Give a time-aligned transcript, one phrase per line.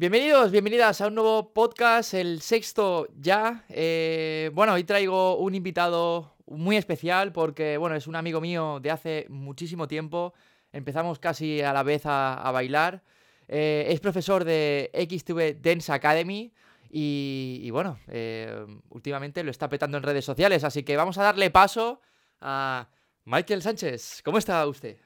[0.00, 3.64] Bienvenidos, bienvenidas a un nuevo podcast, el sexto ya.
[3.68, 8.90] Eh, bueno, hoy traigo un invitado muy especial porque, bueno, es un amigo mío de
[8.90, 10.34] hace muchísimo tiempo.
[10.72, 13.02] Empezamos casi a la vez a, bailar.
[13.48, 16.52] Eh, es profesor de XTV Dance Academy.
[16.90, 21.22] Y, y bueno, eh, últimamente lo está petando en redes sociales, así que vamos a
[21.22, 22.00] darle paso
[22.40, 22.88] a
[23.24, 24.20] Michael Sánchez.
[24.22, 25.03] ¿Cómo está usted?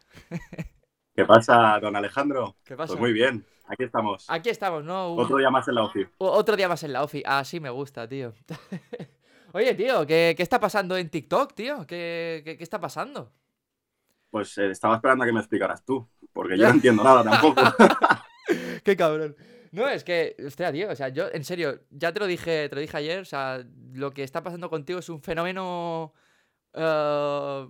[1.15, 2.57] ¿Qué pasa, don Alejandro?
[2.65, 2.93] ¿Qué pasa?
[2.93, 4.25] Pues muy bien, aquí estamos.
[4.29, 5.15] Aquí estamos, ¿no?
[5.15, 6.07] Otro día más en la OFI.
[6.19, 7.23] Otro día más en la OFI.
[7.27, 8.33] Ah, sí, me gusta, tío.
[9.53, 11.87] Oye, tío, ¿qué, qué está pasando en TikTok, tío?
[11.87, 13.33] ¿Qué, qué, qué está pasando?
[14.31, 17.63] Pues eh, estaba esperando a que me explicaras tú, porque yo no entiendo nada tampoco.
[18.85, 19.37] Qué cabrón.
[19.73, 22.75] No, es que, hostia, tío, o sea, yo, en serio, ya te lo dije, te
[22.75, 26.15] lo dije ayer, o sea, lo que está pasando contigo es un fenómeno
[26.73, 27.69] eh,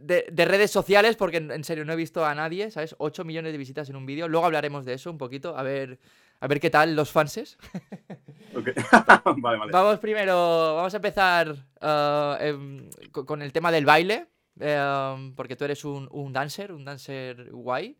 [0.00, 2.94] de, de redes sociales, porque en, en serio no he visto a nadie, ¿sabes?
[2.98, 4.28] 8 millones de visitas en un vídeo.
[4.28, 5.98] Luego hablaremos de eso un poquito, a ver,
[6.40, 7.58] a ver qué tal los fanses.
[8.56, 8.68] Ok.
[9.38, 9.72] vale, vale.
[9.72, 15.56] Vamos primero, vamos a empezar eh, em, co- con el tema del baile, em, porque
[15.56, 17.98] tú eres un, un dancer, un dancer guay.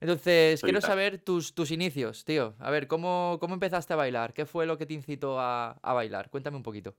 [0.00, 2.54] Entonces, Soy quiero saber tus, tus inicios, tío.
[2.60, 4.32] A ver, ¿cómo, ¿cómo empezaste a bailar?
[4.32, 6.30] ¿Qué fue lo que te incitó a, a bailar?
[6.30, 6.94] Cuéntame un poquito.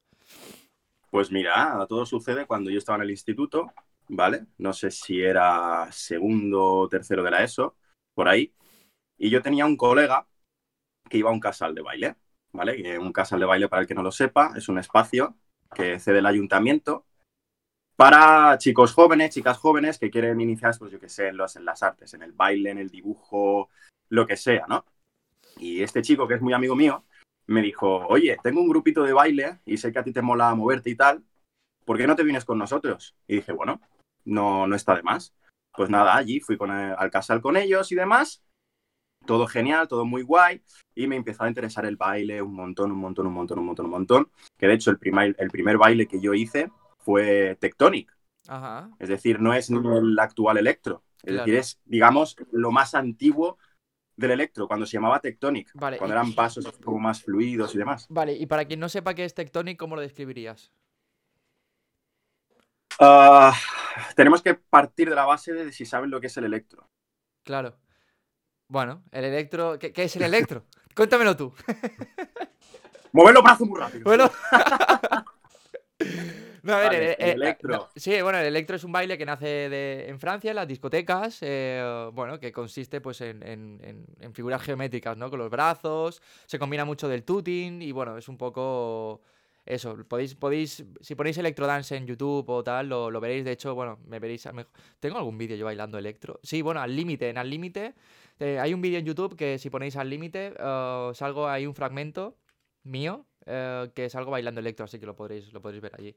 [1.10, 3.74] Pues mira, todo sucede cuando yo estaba en el instituto,
[4.12, 4.46] ¿vale?
[4.58, 7.78] No sé si era segundo o tercero de la ESO,
[8.14, 8.54] por ahí.
[9.18, 10.28] Y yo tenía un colega
[11.10, 12.16] que iba a un casal de baile,
[12.52, 13.00] ¿vale?
[13.00, 15.36] Un casal de baile, para el que no lo sepa, es un espacio
[15.74, 17.06] que cede el ayuntamiento
[17.96, 21.84] para chicos jóvenes, chicas jóvenes que quieren iniciarse, pues yo qué sé, en, los, las
[21.84, 23.70] artes, en el baile, en el dibujo,
[24.10, 24.86] lo que sea, ¿no?
[25.58, 27.06] Y este chico, que es muy amigo mío,
[27.48, 30.54] me dijo, oye, tengo un grupito de baile y sé que a ti te mola
[30.56, 31.24] moverte y tal,
[31.86, 33.16] ¿por qué no te vienes con nosotros?
[33.28, 33.80] Y dije, bueno,
[34.26, 35.34] no, no está de más.
[35.74, 38.44] Pues nada, allí fui con el- al casal con ellos y demás,
[39.26, 40.62] todo genial, todo muy guay,
[40.96, 43.86] y me empezó a interesar el baile un montón, un montón, un montón, un montón,
[43.86, 48.12] un montón, que de hecho el primer, el primer baile que yo hice fue Tectonic,
[48.48, 48.90] Ajá.
[49.00, 51.38] es decir, no es ni el actual electro, es Claro.
[51.46, 53.58] decir, es, digamos, lo más antiguo
[54.18, 57.78] del electro, cuando se llamaba Tectonic, Vale, cuando y- eran pasos como más fluidos y
[57.78, 58.08] demás.
[58.10, 60.72] Vale, y para quien no sepa qué es Tectonic, ¿cómo lo describirías?
[63.04, 63.54] Ah,
[64.16, 66.88] tenemos que partir de la base de si saben lo que es el electro.
[67.44, 67.76] Claro.
[68.68, 69.80] Bueno, el electro...
[69.80, 70.66] ¿Qué, qué es el electro?
[70.96, 71.54] Cuéntamelo tú.
[73.12, 74.04] ¡Mueve los brazos muy rápido!
[74.04, 74.30] Bueno.
[76.64, 77.76] No, a ver, Vale, el electro.
[77.76, 80.68] no, sí, bueno, el electro es un baile que nace de- en Francia, en las
[80.68, 85.32] discotecas, eh, bueno, que consiste pues en, en- en- en figuras geométricas, ¿no?
[85.32, 89.22] Con los brazos, se combina mucho del tuting y bueno, es un poco
[89.66, 89.96] eso.
[90.08, 93.46] Podéis, podéis, si ponéis electrodance en YouTube o tal, lo, lo veréis.
[93.46, 94.46] De hecho, bueno, me veréis.
[94.48, 96.40] a mejor- ¿Tengo algún vídeo yo bailando electro?
[96.44, 97.94] Sí, bueno, al límite, en al límite.
[98.40, 101.76] eh, hay un vídeo en YouTube que si ponéis al límite, eh, salgo, hay un
[101.76, 102.38] fragmento
[102.84, 106.16] mío eh, que salgo bailando electro, así que lo podréis, lo podréis ver allí.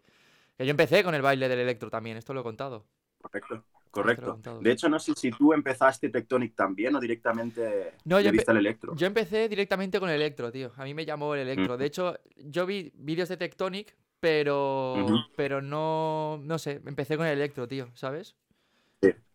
[0.56, 2.86] Que yo empecé con el baile del electro también, esto lo he contado.
[3.20, 4.38] Correcto, correcto.
[4.60, 8.94] De hecho, no sé si tú empezaste Tectonic también o directamente No, yo al electro.
[8.96, 10.72] Yo empecé directamente con el electro, tío.
[10.76, 11.76] A mí me llamó el electro.
[11.76, 15.06] De hecho, yo vi vídeos de Tectonic, pero.
[15.36, 16.38] Pero no.
[16.42, 18.36] No sé, empecé con el electro, tío, ¿sabes?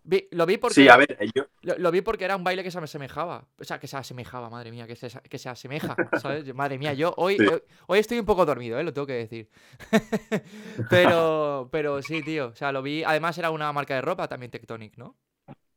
[0.04, 0.74] Vi- lo vi porque.
[0.76, 3.48] Sí, a ver, yo, Lo, lo vi porque era un baile que se me asemejaba.
[3.60, 5.96] O sea, que se asemejaba, madre mía, que se, que se asemeja,
[6.56, 7.46] Madre mía, yo hoy, Sí.
[7.46, 8.84] hoy, hoy estoy un poco dormido, ¿eh?
[8.84, 9.50] Lo tengo que decir.
[10.90, 12.48] pero, pero sí, tío.
[12.48, 13.04] O sea, lo vi.
[13.04, 15.16] Además, era una marca de ropa también, Tectonic, ¿no?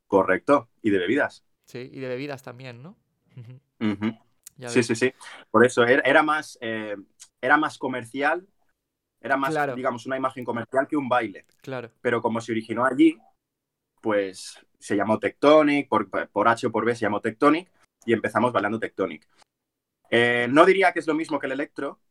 [0.07, 0.69] correcto.
[0.81, 1.43] Y de bebidas.
[1.65, 2.97] Sí, y de bebidas también, ¿no?
[4.67, 5.11] Sí, sí, sí.
[5.49, 6.95] Por eso era, era más, eh,
[7.41, 8.47] era más comercial,
[9.19, 9.75] era más, Claro.
[9.75, 11.45] digamos, una imagen comercial que un baile.
[11.61, 11.89] Claro.
[12.01, 13.17] Pero como se originó allí,
[14.03, 17.71] pues se llamó Tectonic, por, por H o por B se llamó Tectonic,
[18.05, 19.25] y empezamos bailando Tectonic.
[20.09, 22.01] Eh, no diría que es lo mismo que el electro,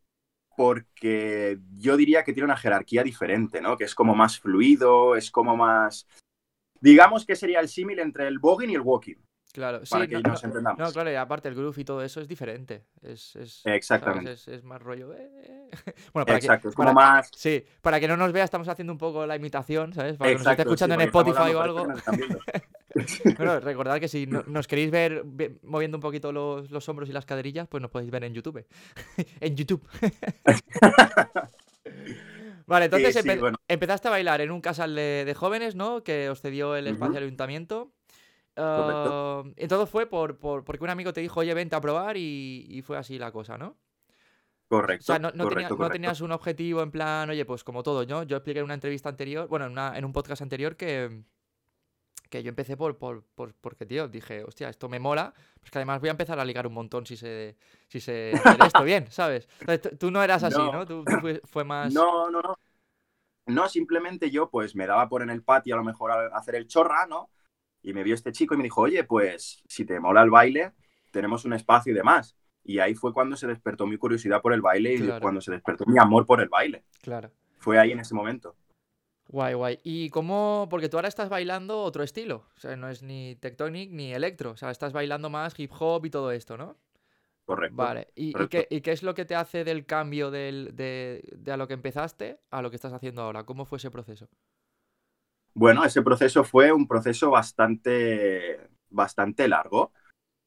[0.57, 3.77] porque yo diría que tiene una jerarquía diferente, ¿no?
[3.77, 6.09] Que es como más fluido, es como más...
[6.81, 9.17] Digamos que sería el símil entre el voguing y el walking,
[9.53, 10.79] Claro, sí, para que no, nos no- entendamos.
[10.79, 12.85] no, claro, y aparte el groove y todo eso es diferente.
[13.03, 13.61] Es, es.
[13.67, 14.33] Exactamente.
[14.33, 15.13] Es, es más rollo.
[15.13, 15.71] eh, eh.
[16.15, 17.31] Bueno, para que- Exacto, es como para- más...
[17.37, 20.17] Sí, para que no nos vea, estamos haciendo un poco la imitación, ¿sabes?
[20.17, 21.87] Para que nos esté escuchando sí, en Spotify o algo.
[21.87, 22.63] que.
[23.39, 27.09] Bueno, recordad que si no- nos queréis ver ve- moviendo un poquito los, los hombros
[27.09, 28.67] y las caderillas, pues nos podéis ver en YouTube.
[29.41, 29.83] en YouTube.
[32.67, 33.59] vale, entonces Sí, sí, empe- bueno.
[33.69, 36.03] empezaste a bailar en un casal de, de jóvenes, ¿no?
[36.03, 37.93] Que os cedió el espacio del ayuntamiento.
[38.57, 42.17] Ah, y todo fue por, por- porque un amigo te dijo, oye, vente a probar
[42.17, 43.77] y, y fue así la cosa, ¿no?
[44.69, 45.03] Correcto.
[45.03, 45.93] O sea, no, no tenía- correcto, no correcto.
[45.93, 48.23] tenías un objetivo en plan, oye, pues como todo, ¿no?
[48.25, 51.23] Yo expliqué en una entrevista anterior, bueno, en, una- en un podcast anterior que,
[52.31, 55.79] que yo empecé por, por, por, porque, tío, dije, hostia, esto me mola, pues que
[55.79, 57.57] además voy a empezar a ligar un montón si sé,
[57.89, 57.99] si
[58.59, 59.47] hacer esto bien, ¿sabes?
[59.99, 60.87] tú no eras así, ¿no?
[60.87, 61.05] Tú,
[61.45, 61.93] fue, más...
[61.93, 62.57] No, no, no.
[63.47, 66.55] No, simplemente yo pues me daba por en el patio a lo mejor a hacer
[66.55, 67.29] el chorra, ¿no?
[67.83, 70.73] Y me vio este chico y me dijo, oye, pues si te mola el baile,
[71.11, 72.37] tenemos un espacio y demás.
[72.65, 75.85] Y ahí fue cuando se despertó mi curiosidad por el baile y cuando se despertó
[75.87, 76.85] mi amor por el baile.
[77.03, 77.31] Claro.
[77.59, 78.57] Fue ahí en ese momento.
[79.29, 79.79] Guay, guay.
[79.83, 80.67] ¿Y cómo?
[80.71, 82.45] Porque tú ahora estás bailando otro estilo.
[82.57, 84.51] O sea, no es ni tectonic ni electro.
[84.51, 86.77] O sea, estás bailando más hip hop y todo esto, ¿no?
[87.45, 87.77] Correcto.
[87.77, 88.09] Vale.
[88.15, 91.75] ¿Y, qué, es lo que te hace del cambio del, de, de, a lo que
[91.75, 93.45] empezaste a lo que estás haciendo ahora?
[93.45, 94.29] ¿Cómo fue ese proceso?
[95.55, 99.93] Bueno, ese proceso fue un proceso bastante, bastante largo,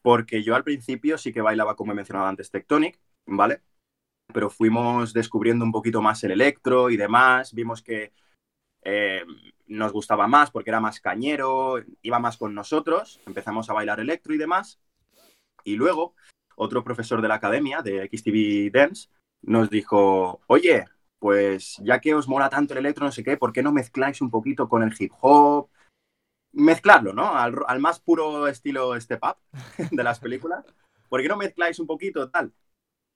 [0.02, 3.62] porque yo al principio sí que bailaba, como he mencionado antes, Tectonic, ¿vale?
[4.34, 8.14] Pero fuimos descubriendo un poquito más el electro y demás, vimos que
[8.84, 9.24] eh,
[9.68, 14.34] nos gustaba más porque era más cañero, iba más con nosotros, empezamos a bailar electro
[14.34, 14.80] y demás,
[15.64, 16.16] y luego
[16.56, 19.10] otro profesor de la academia, de XTV Dance,
[19.42, 20.86] nos dijo, oye,
[21.26, 24.22] pues ya que os mola tanto el electro, no sé qué, ¿por qué no mezcláis
[24.22, 25.72] un poquito con el hip hop?
[26.52, 27.36] Mezclarlo, ¿no?
[27.36, 29.38] Al, más puro estilo step up
[29.92, 30.64] de las películas.
[31.10, 32.54] ¿Por qué no mezcláis un poquito tal?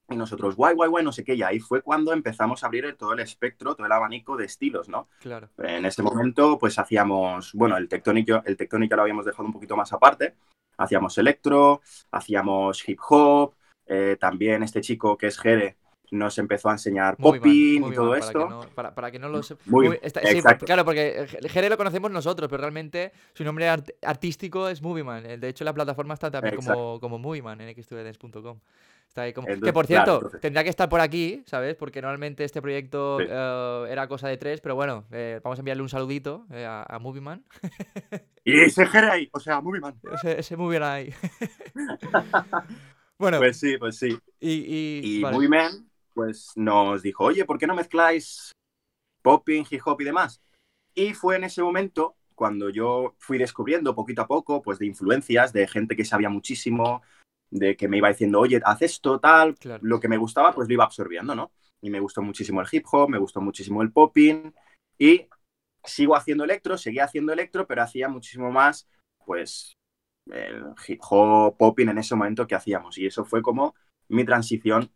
[0.09, 1.35] Y nosotros, guay, guay, guay, no sé qué.
[1.35, 4.89] Y ahí fue cuando empezamos a abrir todo el espectro, todo el abanico de estilos,
[4.89, 5.07] ¿no?
[5.19, 5.51] Claro.
[5.59, 9.77] En ese momento, pues hacíamos, bueno, el tectónico, el tectónico lo habíamos dejado un poquito
[9.77, 10.33] más aparte.
[10.79, 13.53] Hacíamos electro, hacíamos hip hop,
[13.85, 15.77] eh, también este chico que es Jere,
[16.11, 18.67] nos empezó a enseñar popping y todo esto.
[18.75, 19.61] para, que no lo sepa.
[19.65, 19.97] Muy,
[20.65, 25.39] claro, porque Jere lo conocemos nosotros, pero realmente su nombre artístico es Movieman.
[25.39, 28.59] De hecho, la plataforma está también como, como Movieman en xtudents.com.
[29.09, 29.47] Está ahí como...
[29.47, 31.75] que por cierto, tendría que estar por aquí, ¿sabes?
[31.75, 35.81] Porque normalmente este proyecto eh, era cosa de tres, pero bueno, eh, vamos a enviarle
[35.81, 37.43] un saludito eh, a, a Movieman.
[38.45, 39.95] y ese Jere ahí, o sea, Movieman.
[40.13, 41.13] Ese, ese Movieman ahí.
[43.17, 43.39] bueno.
[43.39, 44.15] Pues sí, pues sí.
[44.39, 48.51] Y, y, Movieman pues nos dijo, oye, ¿por qué no mezcláis
[49.21, 50.41] popping, hip hop y demás?
[50.93, 55.51] Y fue en ese momento cuando yo fui descubriendo poquito a poco, pues de influencias,
[55.51, 57.01] de gente que sabía muchísimo,
[57.51, 60.73] de que me iba diciendo, oye, haz esto, tal, lo que me gustaba, pues lo
[60.73, 61.51] iba absorbiendo, ¿no?
[61.81, 64.53] Y me gustó muchísimo el hip hop, me gustó muchísimo el popping,
[64.97, 65.27] y
[65.83, 68.87] sigo haciendo electro, seguía haciendo electro, pero hacía muchísimo más,
[69.25, 69.73] pues,
[70.31, 72.97] el hip hop, popping en ese momento que hacíamos.
[72.97, 73.75] Y eso fue como
[74.07, 74.91] mi transición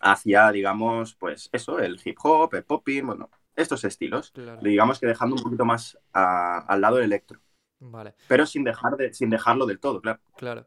[0.00, 4.32] hacia, digamos, pues eso, el hip hop, el popping, bueno, estos estilos.
[4.62, 7.40] Digamos que dejando un poquito más al lado el electro.
[7.80, 8.14] Vale.
[8.28, 10.20] Pero sin, dejar de, sin dejarlo del todo, claro.
[10.36, 10.66] Claro.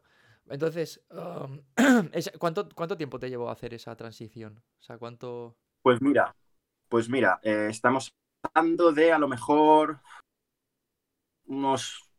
[0.50, 1.62] Entonces, um,
[2.39, 4.63] ¿cuánto, ¿cuánto tiempo te llevó a hacer esa transición?
[4.79, 5.57] O sea, ¿cuánto...?
[5.81, 6.35] Pues mira,
[6.89, 8.13] pues mira, eh, estamos
[8.44, 10.01] hablando de a lo mejor
[11.45, 12.09] unos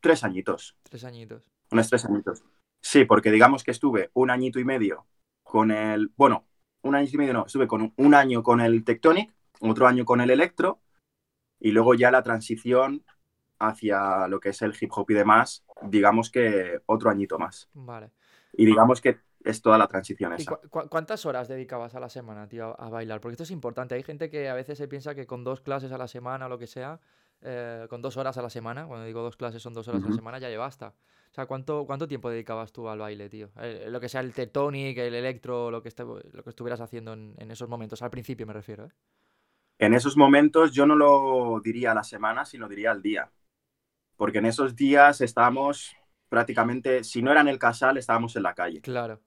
[0.00, 0.76] tres añitos.
[0.82, 1.50] Tres añitos.
[1.70, 2.44] Unos tres añitos.
[2.82, 5.06] Sí, porque digamos que estuve un añito y medio
[5.42, 6.46] con el, bueno,
[6.84, 10.20] un año y medio, no, estuve con un año con el Tectonic, otro año con
[10.20, 10.80] el Electro,
[11.58, 13.04] y luego ya la transición
[13.58, 17.68] hacia lo que es el hip hop y demás, digamos que otro añito más.
[17.72, 18.10] Vale.
[18.52, 20.58] Y digamos que es toda la transición esa.
[20.70, 23.20] ¿Cuántas horas dedicabas a la semana, tío, a bailar?
[23.20, 23.94] Porque esto es importante.
[23.94, 26.48] Hay gente que a veces se piensa que con dos clases a la semana o
[26.48, 27.00] lo que sea,
[27.46, 30.08] eh, con dos horas a la semana, cuando digo dos clases son dos horas a
[30.08, 30.94] la semana, ya ya basta.
[31.30, 33.50] O sea, ¿cuánto, ¿cuánto tiempo dedicabas tú al baile, tío?
[33.60, 37.50] Eh, lo que sea el tectonic, el electro, lo que, lo que estuvieras haciendo en,
[37.50, 38.92] esos momentos, al principio me refiero, ¿eh?
[39.78, 43.30] En esos momentos yo no lo diría a la semana, sino diría al día.
[44.16, 45.96] Porque en esos días estábamos
[46.28, 48.80] prácticamente, si no era en el casal, estábamos en la calle.
[48.80, 49.20] Claro.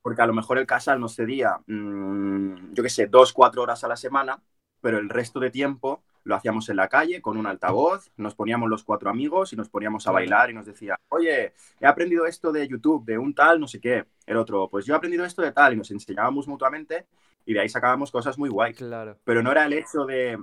[0.00, 3.82] Porque a lo mejor el casal nos cedía, mm, yo qué sé, dos, cuatro horas
[3.84, 4.40] a la semana,
[4.80, 8.68] pero el resto de tiempo lo hacíamos en la calle con un altavoz, nos poníamos
[8.68, 12.52] los cuatro amigos y nos poníamos a bailar y nos decía, oye, he aprendido esto
[12.52, 14.06] de YouTube, de un tal, no sé qué.
[14.26, 17.06] El otro, pues yo he aprendido esto de tal y nos enseñábamos mutuamente
[17.44, 18.74] y de ahí sacábamos cosas muy guay.
[18.74, 19.18] Claro.
[19.24, 20.38] Pero no era el hecho de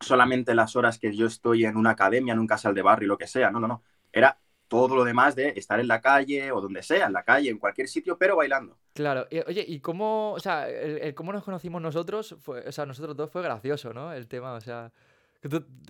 [0.00, 3.18] solamente las horas que yo estoy en una academia, en un casal de barrio, lo
[3.18, 3.82] que sea, no, no, no.
[4.12, 7.50] Era todo lo demás de estar en la calle o donde sea, en la calle,
[7.50, 8.78] en cualquier sitio, pero bailando.
[8.94, 13.16] Claro, oye, ¿y cómo, o sea, el, cómo nos conocimos nosotros, fue, o sea, nosotros
[13.16, 14.12] dos fue gracioso, ¿no?
[14.12, 14.92] El tema, o sea,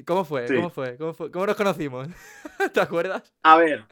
[0.06, 0.46] ¿cómo fue?
[0.46, 0.96] ¿Cómo fue?
[0.96, 1.30] ¿Cómo fue?
[1.30, 2.08] ¿Cómo nos conocimos?
[2.72, 3.34] ¿Te acuerdas?
[3.42, 3.84] A ver,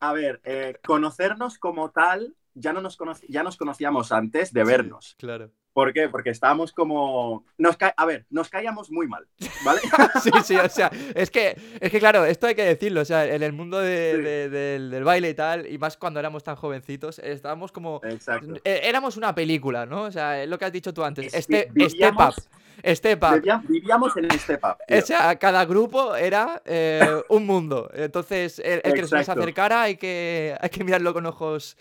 [0.00, 2.98] a ver, eh, conocernos como tal, ya, no nos
[3.28, 5.14] ya nos conocíamos antes de vernos.
[5.18, 5.50] claro.
[5.72, 6.08] ¿Por qué?
[6.08, 7.44] Porque estábamos como.
[7.56, 7.94] Nos ca...
[7.96, 9.26] A ver, nos caíamos muy mal,
[9.64, 9.80] ¿vale?
[10.22, 13.24] sí, sí, o sea, es que, es que claro, esto hay que decirlo, o sea,
[13.26, 14.22] en el mundo de, Sí.
[14.22, 18.00] de- del, del baile y tal, y más cuando éramos tan jovencitos, estábamos como.
[18.04, 18.54] Exacto.
[18.64, 20.02] eh, Éramos una película, ¿no?
[20.02, 21.26] O sea, es lo que has dicho tú antes.
[21.26, 21.74] Es- Este, step up.
[21.74, 22.48] vivíamos-
[22.84, 23.62] Step up.
[23.68, 24.76] Vivíamos, en step up.
[24.88, 24.98] tío.
[24.98, 27.88] O sea, cada grupo era eh, un mundo.
[27.94, 31.76] Entonces, el, el que se nos acercara hay que, hay que mirarlo con ojos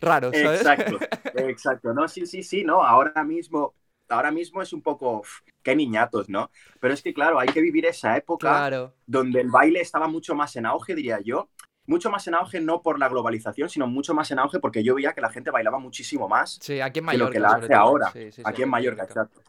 [0.00, 0.60] raros, ¿sabes?
[0.62, 0.98] Exacto,
[1.36, 1.94] exacto.
[1.94, 2.82] No, sí, sí, sí, no.
[2.82, 3.74] Ahora mismo,
[4.08, 5.20] ahora mismo es un poco.
[5.20, 6.50] uf, qué niñatos, ¿no?
[6.80, 8.94] Pero es que, claro, hay que vivir esa época Claro.
[9.06, 11.48] donde el baile estaba mucho más en auge, diría yo.
[11.86, 14.94] Mucho más en auge no por la globalización, sino mucho más en auge porque yo
[14.94, 17.32] veía que la gente bailaba muchísimo más Sí, aquí en que lo Mallorca.
[17.32, 17.76] que la hace todo.
[17.78, 19.40] ahora, Sí, sí, sí, aquí en Mallorca, exacto.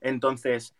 [0.00, 0.74] Entonces,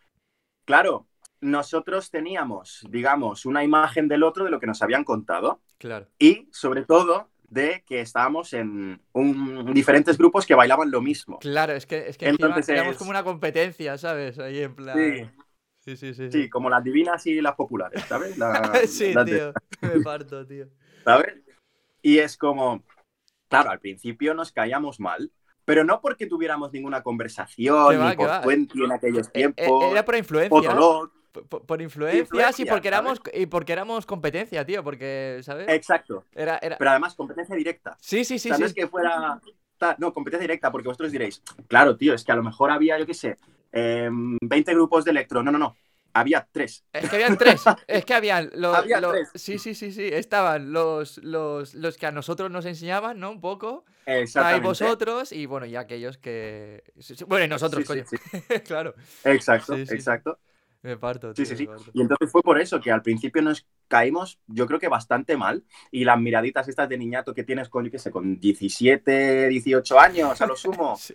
[0.65, 1.07] claro,
[1.41, 6.07] nosotros teníamos, digamos, una imagen del otro de lo que nos habían contado Claro.
[6.17, 11.39] y, sobre todo, de que estábamos en un- diferentes grupos que bailaban lo mismo.
[11.39, 14.37] Claro, es que, es que Entonces es- como una competencia, ¿sabes?
[14.39, 14.97] Ahí en plan.
[14.97, 15.29] Sí,
[15.79, 16.29] Sí, sí, sí.
[16.29, 18.37] sí, como las divinas y las populares, ¿sabes?
[18.37, 18.51] La-
[18.87, 19.53] sí, las de- tío.
[19.81, 20.67] Me parto, tío.
[21.05, 21.35] ¿sabes?
[22.01, 22.83] Y es como,
[23.47, 25.31] claro, al principio nos caíamos mal,
[25.63, 28.41] pero no porque tuviéramos ninguna conversación, va, ni por.
[28.41, 30.69] Twenty en aquellos Eh, eh, tiempos, Era por o influencia.
[30.73, 31.11] dolor.
[31.45, 32.99] Por, por influencias y Influencia, porque ¿sabes?
[32.99, 35.67] éramos y porque éramos competencia, tío, porque, ¿sabes?
[35.69, 36.77] Exacto, Era, era...
[36.77, 37.97] pero además competencia directa.
[37.99, 39.39] Sí, sí, sí, o sea, no es que fuera...
[39.99, 43.05] No, competencia directa, porque vosotros diréis, claro, tío, es que a lo mejor había, yo
[43.05, 43.37] qué sé,
[43.71, 45.43] em, 20 grupos de electro.
[45.43, 45.75] No, no, no,
[46.13, 46.83] había tres.
[46.91, 47.61] Es que habían tres.
[47.87, 48.75] Es que habían los.
[48.75, 49.29] Había los- tres.
[49.35, 50.09] Sí, sí, sí, sí.
[50.11, 53.29] Estaban los, los, los que a nosotros nos enseñaban, ¿no?
[53.29, 53.85] Un poco.
[54.07, 54.67] Ahí Exactamente.
[54.67, 56.83] vosotros y bueno, y aquellos que.
[57.27, 58.03] Bueno, y nosotros, Sí, coño.
[58.09, 58.17] sí.
[58.65, 58.95] claro.
[59.25, 60.39] Exacto, exacto.
[60.83, 61.65] Me parto, Sí, tío, sí, sí.
[61.67, 61.91] parto.
[61.93, 65.63] Y entonces fue por eso que al principio nos caímos, yo creo que bastante mal.
[65.91, 69.99] Y las miraditas estas de niñato que tienes con, yo qué sé, con 17, 18
[69.99, 70.95] años a lo sumo.
[71.07, 71.13] Sí.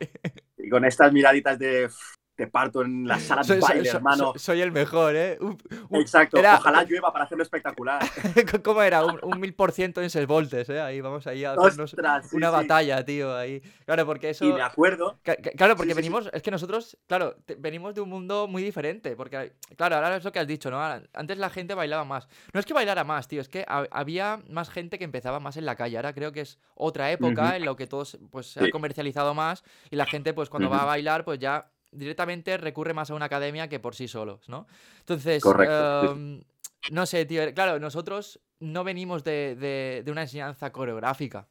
[0.58, 3.96] y con estas miraditas de "Ff, te parto en la sala de Soy, baile, soy-
[3.96, 4.30] hermano.
[4.32, 5.36] soy- soy el mejor, ¿eh?
[5.40, 5.58] Un-
[5.90, 6.38] un- Exacto.
[6.38, 8.00] era- Ojalá llueva para hacerlo espectacular.
[8.64, 9.04] ¿Cómo era?
[9.04, 10.80] Un, mil por ciento en ses voltes, ¿eh?
[10.80, 12.52] Ahí vamos ahí a hacernos Ostras, una sí.
[12.52, 13.60] batalla, tío, ahí.
[13.84, 14.44] Claro, porque eso...
[14.46, 15.18] Y me acuerdo.
[15.56, 19.14] Claro, porque Sí, venimos, es que nosotros, claro, te- venimos de un mundo muy diferente,
[19.14, 20.80] porque, claro, ahora es lo que has dicho, ¿no?
[21.12, 22.28] Antes la gente bailaba más.
[22.54, 25.56] No es que bailara más, tío, es que ha- había más gente que empezaba más
[25.58, 25.96] en la calle.
[25.96, 29.34] Ahora creo que es otra época en lo que todo se- pues, se ha comercializado
[29.34, 33.14] más y la gente, pues cuando va a bailar, pues ya directamente recurre más a
[33.14, 34.66] una academia que por sí solos, ¿no?
[35.00, 36.12] Entonces, Correcto, sí, sí.
[36.14, 36.42] em,
[36.90, 41.48] no sé, tío, claro, nosotros no venimos de, de- de una enseñanza coreográfica.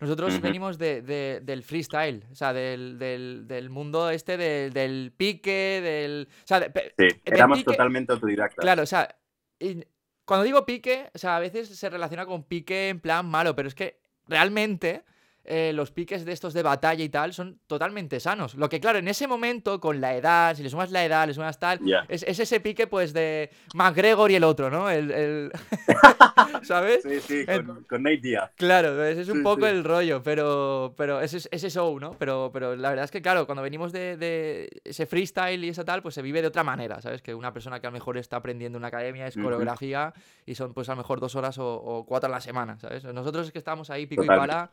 [0.00, 5.12] Nosotros venimos de, de- del freestyle, o sea, del, del- del mundo este del, del
[5.16, 6.28] pique, del...
[6.42, 8.62] O sea, de- Sí, éramos pique- totalmente autodidactas.
[8.62, 9.16] Claro, o sea,
[9.60, 9.84] y
[10.24, 13.68] cuando digo pique, o sea, a veces se relaciona con pique en plan malo, pero
[13.68, 15.04] es que realmente
[15.44, 18.54] eh, los piques de estos de batalla y tal son totalmente sanos.
[18.54, 21.34] Lo que, claro, en ese momento, con la edad, si le sumas la edad, le
[21.34, 24.88] sumas tal, es, es ese pique pues de McGregor y el otro, ¿no?
[24.88, 25.52] El, el-
[26.62, 27.02] ¿Sabes?
[27.02, 28.50] Sí, sí, con, con Nate Diaz.
[28.56, 29.72] Claro, ese es un Sí, poco sí.
[29.72, 32.12] el rollo, pero, pero ese, es- ese show, ¿no?
[32.12, 35.84] Pero, pero la verdad es que, claro, cuando venimos de, de ese freestyle y esa
[35.84, 37.22] tal, pues se vive de otra manera, ¿sabes?
[37.22, 40.12] Que una persona que a lo mejor está aprendiendo en una academia es coreografía
[40.46, 43.04] y son pues a lo mejor dos horas o, o cuatro a la semana, ¿sabes?
[43.04, 44.70] Nosotros es que estamos ahí pico y pala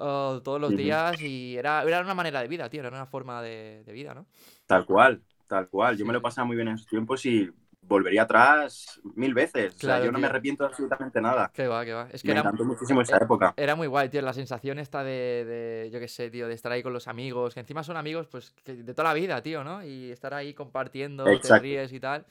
[0.00, 0.76] uh, todos los Ujú.
[0.76, 4.14] días y era, era una manera de vida, tío, era una forma de, de vida,
[4.14, 4.26] ¿no?
[4.66, 5.96] Tal cual, tal cual.
[5.96, 9.74] Yo Sí, me lo pasado muy bien en esos tiempos y volvería atrás mil veces.
[9.76, 10.28] o sea, Claro, yo no me tío.
[10.28, 11.52] arrepiento de absolutamente nada.
[11.52, 12.08] Que va, que va.
[12.12, 13.56] Es que Me era, encantó muchísimo esa eh, época.
[13.56, 16.72] Era muy guay, tío, la sensación esta de, de, yo qué sé, tío, de estar
[16.72, 19.64] ahí con los amigos, que encima son amigos, pues, que de toda la vida, tío,
[19.64, 19.84] ¿no?
[19.84, 21.54] Y estar ahí compartiendo, te Exacto.
[21.54, 22.24] ríes y tal.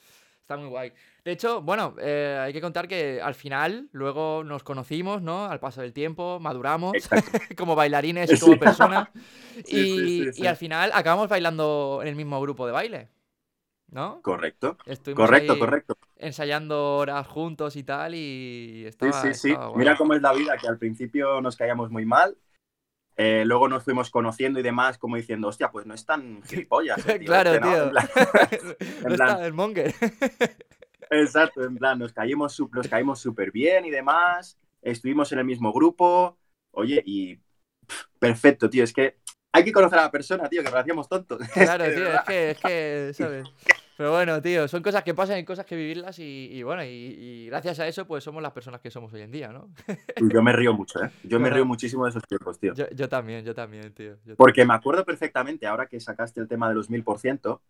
[0.50, 0.92] Está muy guay.
[1.24, 5.46] De hecho, bueno, eh, hay que contar que al final, luego nos conocimos, ¿no?
[5.46, 7.08] Al paso del tiempo, maduramos
[7.56, 8.60] como bailarines y como Sí.
[8.60, 9.10] personas.
[9.64, 10.48] Sí, sí, y, sí, y sí.
[10.48, 13.10] al final acabamos bailando en el mismo grupo de baile,
[13.92, 14.22] ¿no?
[14.24, 15.98] Correcto, Estuvimos correcto, correcto.
[16.18, 19.50] ensayando horas juntos y tal, y Sí, estaba, sí, sí.
[19.50, 19.80] estaba guay.
[19.80, 22.36] Mira cómo es la vida, que al principio nos caíamos muy mal.
[23.22, 27.04] Eh, luego nos fuimos conociendo y demás, como diciendo, hostia, pues no es tan gilipollas.
[27.04, 27.72] tío claro, este, ¿no?
[27.74, 27.84] tío.
[27.84, 28.10] En plan-
[29.10, 29.94] no plan- está el monger.
[31.12, 34.58] Exacto, en plan, nos caímos nos caímos súper bien y demás.
[34.82, 36.38] Estuvimos en el mismo grupo.
[36.72, 38.84] Oye, y pff, perfecto, tío.
[38.86, 39.18] Es que
[39.52, 41.40] hay que conocer a la persona, tío, que parecíamos tontos.
[41.54, 43.48] Claro, tío, es que, es que, ¿sabes?
[44.00, 46.88] Pero bueno, tío, son cosas que pasan y cosas que vivirlas y, y bueno, y,
[46.88, 49.68] y gracias a eso pues somos las personas que somos hoy en día, ¿no?
[50.32, 51.12] Yo me río mucho, ¿eh?
[51.26, 52.74] Yo me río muchísimo de esos tiempos, tío.
[52.76, 54.16] Yo, yo también, yo también, tío.
[54.24, 57.62] yo Porque me acuerdo perfectamente, ahora que sacaste el tema de los mil por ciento,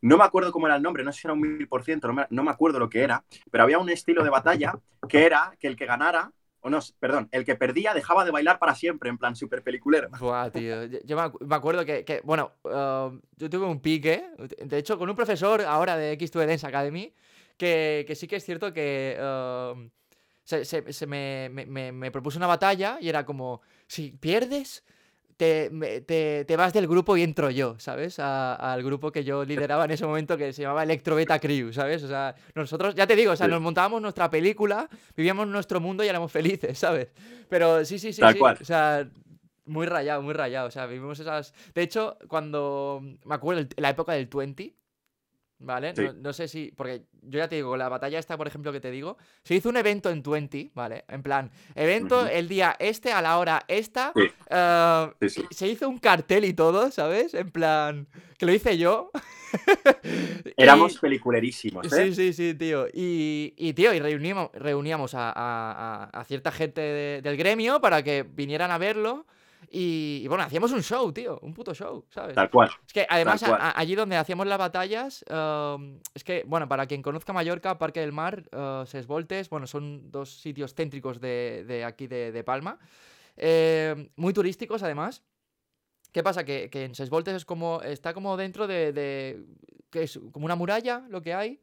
[0.00, 2.06] no me acuerdo cómo era el nombre, no sé si era un mil por ciento,
[2.06, 5.26] no me, no me acuerdo lo que era, pero había un estilo de batalla que
[5.26, 8.74] era que el que ganara o no, perdón, el que perdía dejaba de bailar para
[8.74, 10.08] siempre, en plan super peliculero.
[10.50, 10.84] Tío.
[11.04, 14.24] Yo, me, acu- me acuerdo que, bueno, uh, yo tuve un pique,
[14.64, 17.12] de hecho, con un profesor ahora de X2 Dance Academy,
[17.56, 19.16] que, que sí que es cierto que
[20.44, 24.84] se, se- se me, me- me- me propuso una batalla y era como, si pierdes,
[25.38, 28.18] te, me- te- te vas del grupo y entro yo, ¿sabes?
[28.18, 32.02] Al grupo que yo lideraba en ese momento que se llamaba Electro Beta Crew, ¿sabes?
[32.02, 33.52] O sea, nosotros, ya te digo, o sea, Sí.
[33.52, 37.08] nos montábamos nuestra película, vivíamos nuestro mundo y éramos felices, ¿sabes?
[37.48, 38.38] Pero sí, sí, sí, Tal sí.
[38.40, 38.58] cual.
[38.60, 39.08] O sea,
[39.64, 40.66] muy rayado, muy rayado.
[40.68, 41.54] O sea, vivimos esas.
[41.74, 43.00] De hecho, cuando.
[43.24, 44.74] Me acuerdo la época del 20.
[45.60, 45.92] ¿Vale?
[45.96, 46.02] Sí.
[46.04, 46.70] No, no sé si.
[46.76, 49.16] Porque yo ya te digo, la batalla esta, por ejemplo, que te digo.
[49.42, 51.04] Se hizo un evento en 20, ¿vale?
[51.08, 54.12] En plan, evento el día este, a la hora esta.
[54.14, 54.30] Sí.
[54.50, 57.34] eh, Sí, se hizo un cartel y todo, ¿sabes?
[57.34, 58.06] En plan.
[58.38, 59.10] Que lo hice yo.
[60.56, 62.06] Éramos Y- peliculerísimos, ¿eh?
[62.06, 62.86] Sí, sí, sí, tío.
[62.92, 67.80] Y, y, tío, y reuníamos, reuníamos a, a- a- a cierta gente de- del gremio
[67.80, 69.26] para que vinieran a verlo.
[69.70, 71.38] Y, y bueno, hacíamos un show, tío.
[71.42, 72.34] Un puto show, ¿sabes?
[72.34, 72.70] Tal cual.
[72.86, 77.02] Es que además, a- allí donde hacíamos las batallas, um, es que, bueno, para quien
[77.02, 81.84] conozca Mallorca, Parque del Mar, uh, Ses Voltes, bueno, son dos sitios céntricos de, de
[81.84, 82.78] aquí de, de Palma.
[83.36, 85.22] eh, muy turísticos, además.
[86.12, 86.44] ¿Qué pasa?
[86.44, 89.44] Que, que en Ses Voltes es como, está como dentro de, de-
[89.90, 91.60] que es como una muralla lo que hay.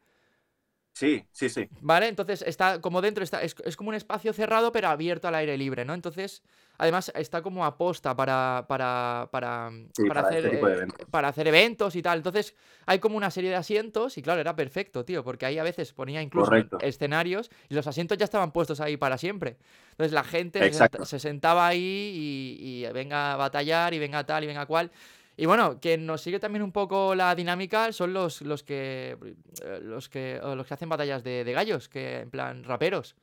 [0.95, 1.67] Sí, sí, sí.
[1.81, 2.07] ¿Vale?
[2.07, 5.57] Entonces está como dentro, está, es, es como un espacio cerrado pero abierto al aire
[5.57, 5.93] libre, ¿no?
[5.93, 6.41] Entonces,
[6.77, 11.07] además está como aposta para, para, para, Sí, para para hacer, este eh, eventos.
[11.11, 12.19] para hacer eventos y tal.
[12.19, 15.63] Entonces hay como una serie de asientos y claro, era perfecto, tío, porque ahí a
[15.63, 16.77] veces ponía incluso Correcto.
[16.79, 19.57] escenarios y los asientos ya estaban puestos ahí para siempre.
[19.91, 21.03] Entonces la gente Exacto.
[21.03, 24.91] se sentaba ahí y, y venga a batallar y venga tal y venga cual.
[25.37, 29.17] Y bueno, quien nos sigue también un poco la dinámica son los, los que
[29.63, 33.15] eh, los que los que hacen batallas de, de gallos, que en plan raperos.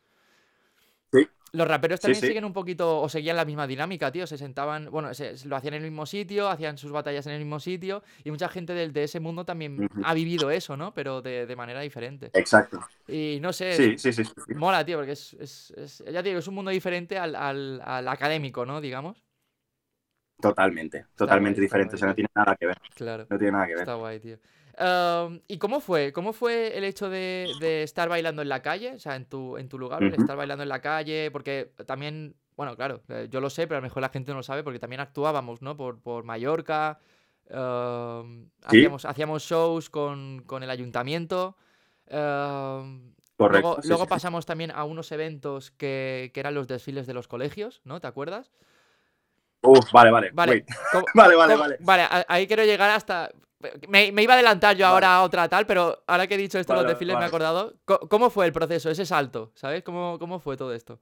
[1.12, 1.26] Sí.
[1.52, 2.28] Los raperos también sí.
[2.28, 4.26] siguen un poquito o seguían la misma dinámica, tío.
[4.26, 7.40] Se sentaban, bueno, se, lo hacían en el mismo sitio, hacían sus batallas en el
[7.40, 8.02] mismo sitio.
[8.24, 10.94] Y mucha gente del, de ese mundo también ha vivido eso, ¿no?
[10.94, 12.30] Pero de, de manera diferente.
[12.32, 12.80] Exacto.
[13.06, 14.32] Y no sé, Sí, sí, sí.
[14.54, 18.08] mola, tío, porque es, es, es- ya digo, es un mundo diferente al, al, al
[18.08, 18.80] académico, ¿no?
[18.80, 19.22] Digamos.
[20.42, 21.06] Totalmente.
[21.16, 21.94] Totalmente diferente.
[21.94, 22.78] O sea, no tiene nada que ver.
[22.94, 23.26] Claro.
[23.30, 23.82] No tiene nada que ver.
[23.82, 24.36] Está guay, tío.
[25.48, 26.12] ¿y cómo fue?
[26.12, 28.92] ¿Cómo fue el hecho de, de estar bailando en la calle?
[28.94, 32.74] O sea, en tu, en tu lugar, estar bailando en la calle, porque también, bueno,
[32.76, 34.78] claro, eh, yo lo sé, pero a lo mejor la gente no lo sabe, porque
[34.78, 35.76] también actuábamos, ¿no?
[35.76, 36.98] Por, por Mallorca,
[37.44, 37.54] Sí.
[38.64, 41.56] hacíamos, hacíamos shows con, con el ayuntamiento.
[42.10, 43.68] am, Correcto.
[43.70, 44.10] luego sí, luego sí, sí.
[44.10, 48.00] pasamos también a unos eventos que, que eran los desfiles de los colegios, ¿no?
[48.00, 48.52] ¿Te acuerdas?
[49.62, 50.30] Uf, vale, vale.
[50.32, 50.66] Vale, wait.
[50.92, 52.02] ¿cómo- Vale, vale, ¿Cómo- vale.
[52.02, 53.30] a- ahí quiero llegar hasta.
[53.88, 54.94] Me, me iba a adelantar yo Vale.
[54.94, 57.22] ahora a otra tal, pero ahora que he dicho esto, los Vale, desfiles me he
[57.22, 57.28] vale.
[57.28, 57.74] acordado.
[57.84, 59.52] Co- ¿Cómo fue el proceso, ese salto?
[59.54, 59.84] ¿Sabes?
[59.84, 61.00] ¿Cómo, cómo fue todo esto?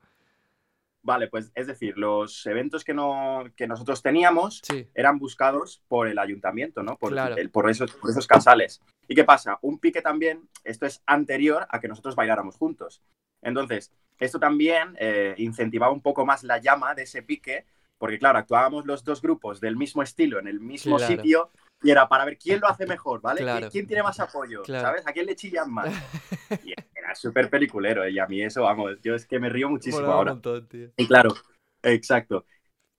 [1.03, 6.07] Vale, pues es decir, los eventos que, no, que nosotros teníamos Sí, eran buscados por
[6.09, 6.99] el ayuntamiento, ¿no?
[6.99, 7.37] Por, Claro.
[7.39, 8.83] el- por, esos, por esos casales.
[9.09, 9.59] ¿Y qué pasa?
[9.63, 13.01] Un pique también, esto es anterior a que nosotros bailáramos juntos.
[13.41, 17.65] Entonces, esto también eh, incentivaba un poco más la llama de ese pique,
[18.01, 21.15] porque claro, actuábamos los dos grupos del mismo estilo, en el mismo Claro.
[21.15, 21.51] sitio,
[21.83, 23.43] y era para ver quién lo hace mejor, ¿vale?
[23.43, 23.69] Claro.
[23.71, 24.63] ¿Quién, tiene más apoyo?
[24.63, 24.87] Claro.
[24.89, 25.07] ¿Sabes?
[25.07, 25.93] ¿A quién le chillan más?
[26.65, 30.07] Y era súper peliculero, y a mí eso, vamos, yo es que me río muchísimo
[30.07, 30.33] un ahora.
[30.33, 30.91] montón, tío.
[30.97, 31.35] Y claro,
[31.83, 32.47] exacto.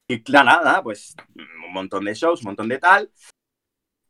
[0.07, 3.11] Y claro, nada, pues un montón de shows, un montón de tal.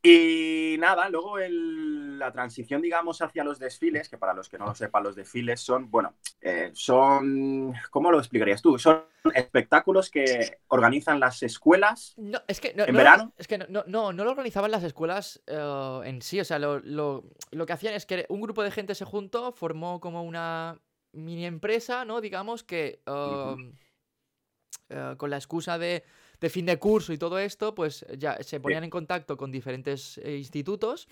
[0.02, 4.66] Y nada, luego el- la transición, digamos, hacia los desfiles, que para los que no
[4.66, 8.78] lo sepan, los desfiles son, bueno, eh, son, ¿cómo lo explicarías tú?
[8.78, 9.02] Son
[9.34, 12.14] espectáculos que organizan las escuelas.
[12.16, 13.32] No, es que no, ¿En no- verano?
[13.36, 16.40] Es que no, no, no, lo organizaban las escuelas eh, en sí.
[16.40, 19.52] O sea, lo, lo- lo que hacían es que un grupo de gente se juntó,
[19.52, 20.80] formó como una
[21.12, 22.20] mini empresa, ¿no?
[22.20, 23.72] Digamos que um,
[24.88, 26.04] eh, con la excusa de,
[26.40, 30.18] de fin de curso y todo esto, pues ya se ponían en contacto con diferentes
[30.24, 31.08] institutos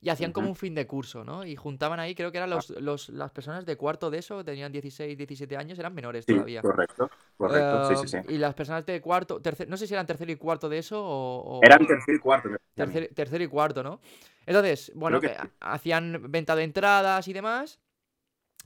[0.00, 1.44] y hacían como un fin de curso, ¿no?
[1.44, 4.70] Y juntaban ahí, creo que eran los, los- las personas de cuarto de eso, tenían
[4.72, 6.60] 16, 17 años, eran menores Sí, todavía.
[6.62, 8.16] correcto, correcto, sí, sí, sí.
[8.18, 10.78] Eh, Y las personas de cuarto, tercer- no sé si eran tercero y cuarto de
[10.78, 11.60] eso o...
[11.60, 12.48] o- Eran tercer y cuarto.
[12.74, 14.00] tercer, tercero y cuarto, ¿no?
[14.46, 15.34] Entonces, bueno, que sí.
[15.60, 17.80] ha- hacían venta de entradas y demás.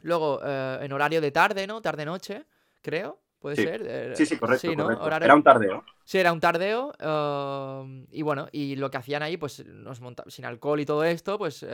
[0.03, 1.81] Luego, eh, en horario de tarde, ¿no?
[1.83, 2.47] Tarde-noche,
[2.83, 3.22] creo.
[3.43, 3.63] ¿Puede Sí.
[3.65, 4.17] ser?
[4.17, 4.85] Sí, sí, correcto, Sí, ¿no?
[4.85, 5.05] correcto.
[5.05, 5.85] Horario- Era un tardeo.
[6.05, 6.93] Sí, era un tardeo.
[6.99, 11.03] eh, y bueno, y lo que hacían ahí, pues nos monta sin alcohol y todo
[11.05, 11.69] esto, pues, eh,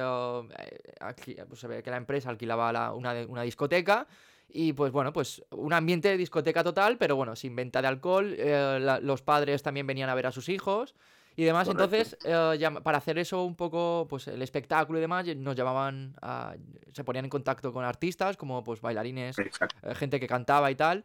[1.01, 4.07] alqui- pues, se ve que la empresa alquilaba la- una, una discoteca.
[4.51, 8.35] Y pues bueno, pues un ambiente de discoteca total, pero bueno, sin venta de alcohol.
[8.39, 10.95] eh, la- los padres también venían a ver a sus hijos
[11.37, 11.69] y demás.
[11.69, 11.85] Correcto.
[11.97, 16.15] Entonces, eh, llam- para hacer eso un poco, pues el espectáculo y demás, nos llamaban,
[16.23, 16.55] a-
[16.95, 19.51] se ponían en contacto con artistas como pues bailarines, eh,
[19.95, 21.05] gente que cantaba y tal.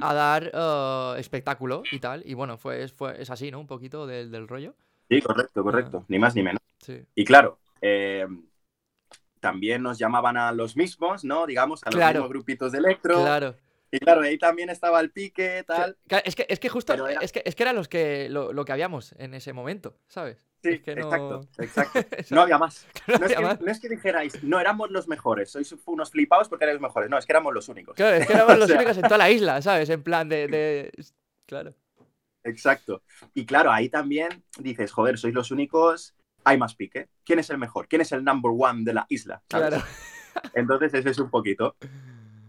[0.00, 2.22] A dar eh, espectáculo y tal.
[2.24, 3.60] Y bueno, fue, fue, es así, ¿no?
[3.60, 4.74] Un poquito del, del rollo.
[5.08, 6.04] Sí, correcto, correcto.
[6.08, 6.60] Ni más ni menos.
[6.78, 7.04] Sí.
[7.14, 8.26] Y claro, eh,
[9.40, 11.46] también nos llamaban a los mismos, ¿no?
[11.46, 12.20] Digamos, a los Claro.
[12.20, 13.20] mismos grupitos de electro.
[13.20, 13.54] Claro.
[13.96, 15.96] Y claro, ahí también estaba el pique, tal.
[16.24, 18.64] Es que, es que justo, era- es que, es que eran los que, lo, lo
[18.64, 20.46] que habíamos en ese momento, ¿sabes?
[20.62, 22.00] Sí, es que no- exacto.
[22.34, 22.86] No había más.
[23.08, 23.60] No No es, que, más.
[23.60, 27.08] no es que dijerais, no éramos los mejores, sois unos flipados porque erais los mejores.
[27.08, 27.94] No, es que éramos los únicos.
[27.96, 29.88] Claro, es que éramos los sea- únicos en toda la isla, ¿sabes?
[29.90, 30.46] En plan de.
[30.48, 30.92] de-
[31.46, 31.74] Claro.
[32.44, 33.02] Exacto.
[33.34, 34.28] Y claro, ahí también
[34.58, 37.08] dices, joder, sois los únicos, hay más pique.
[37.24, 37.88] ¿Quién es el mejor?
[37.88, 39.42] ¿Quién es el number one de la isla?
[39.50, 39.68] ¿Sabes?
[39.68, 39.84] Claro.
[40.54, 41.76] Entonces, ese es un poquito.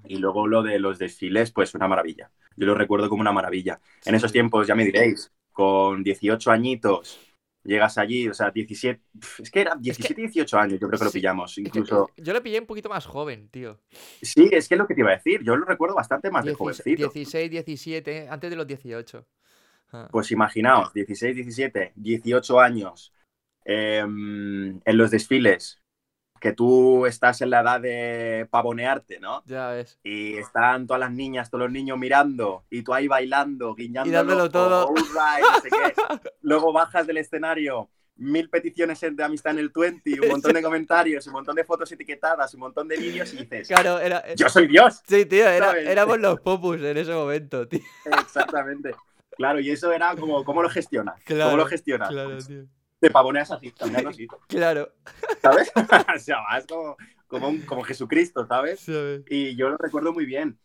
[0.10, 2.32] Y luego lo de los desfiles, pues una maravilla.
[2.56, 3.80] Yo lo recuerdo como una maravilla.
[4.06, 7.20] En esos tiempos, ya me diréis, con 18 añitos,
[7.63, 11.06] llegas allí, o sea, 17, pf, es que era 17, 18 años, yo creo que
[11.06, 11.52] lo pillamos.
[11.52, 13.80] Es Incluso, yo lo pillé un poquito más joven, tío.
[14.22, 16.46] sí, es que es lo que te iba a decir, yo lo recuerdo bastante más
[16.46, 17.10] de jovencito.
[17.10, 19.26] 16, 17, antes de los 18.
[19.91, 23.13] Ah, Pues imaginaos, 16, 17, 18 años
[23.63, 25.82] em, en los desfiles,
[26.39, 29.43] que tú estás en la edad de pavonearte, ¿no?
[29.45, 30.00] ya ves.
[30.04, 34.10] Y están todas las niñas, todos los niños mirando, y tú ahí bailando, guiñando.
[34.10, 34.93] Y dándolo todo.
[34.93, 35.93] no sé qué.
[36.41, 41.28] Luego bajas del escenario, mil peticiones de amistad en el 20, un montón de comentarios,
[41.28, 44.19] un montón de fotos etiquetadas, un montón de vídeos, y dices, Claro, era.
[44.26, 45.02] eh, ¡Yo soy Dios!
[45.08, 47.82] Sí, tío, era- éramos los popus en ese momento, tío.
[48.06, 48.95] Exactamente.
[49.36, 51.21] Claro, y eso era como, ¿cómo lo gestionas?
[51.23, 52.10] Claro, ¿Cómo lo gestionas?
[52.10, 52.65] Claro, tío.
[53.00, 54.92] Te pavoneas así, caminando así, Claro,
[55.42, 55.72] ¿sabes?
[56.16, 58.88] o sea, vas como, como, un- como Jesucristo, ¿sabes?
[59.30, 60.60] Y yo lo recuerdo muy bien.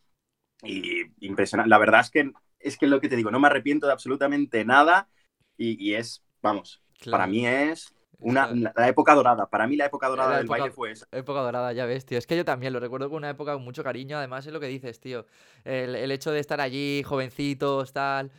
[0.63, 1.69] Y impresionante.
[1.69, 4.63] La verdad es que es que lo que te digo, no me arrepiento de absolutamente
[4.63, 5.09] nada.
[5.57, 9.47] Y, y es, vamos, para mí es una- la época dorada.
[9.47, 11.05] Para mí la época dorada La del época- baile fue esa.
[11.11, 12.17] Época dorada, ya ves, tío.
[12.17, 14.17] Es que yo también lo recuerdo con una época con mucho cariño.
[14.17, 15.25] Además, es lo que dices, tío.
[15.65, 18.31] El, el hecho de estar allí, jovencitos, tal.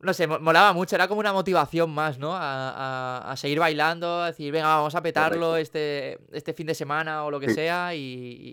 [0.00, 0.94] No sé, mo- molaba mucho.
[0.94, 2.34] Era como una motivación más, ¿no?
[2.34, 2.70] A,
[3.22, 7.24] a- a seguir bailando, a decir, venga, vamos a petarlo este, este fin de semana
[7.24, 7.54] o lo que Sí.
[7.54, 7.94] sea.
[7.94, 8.00] Y,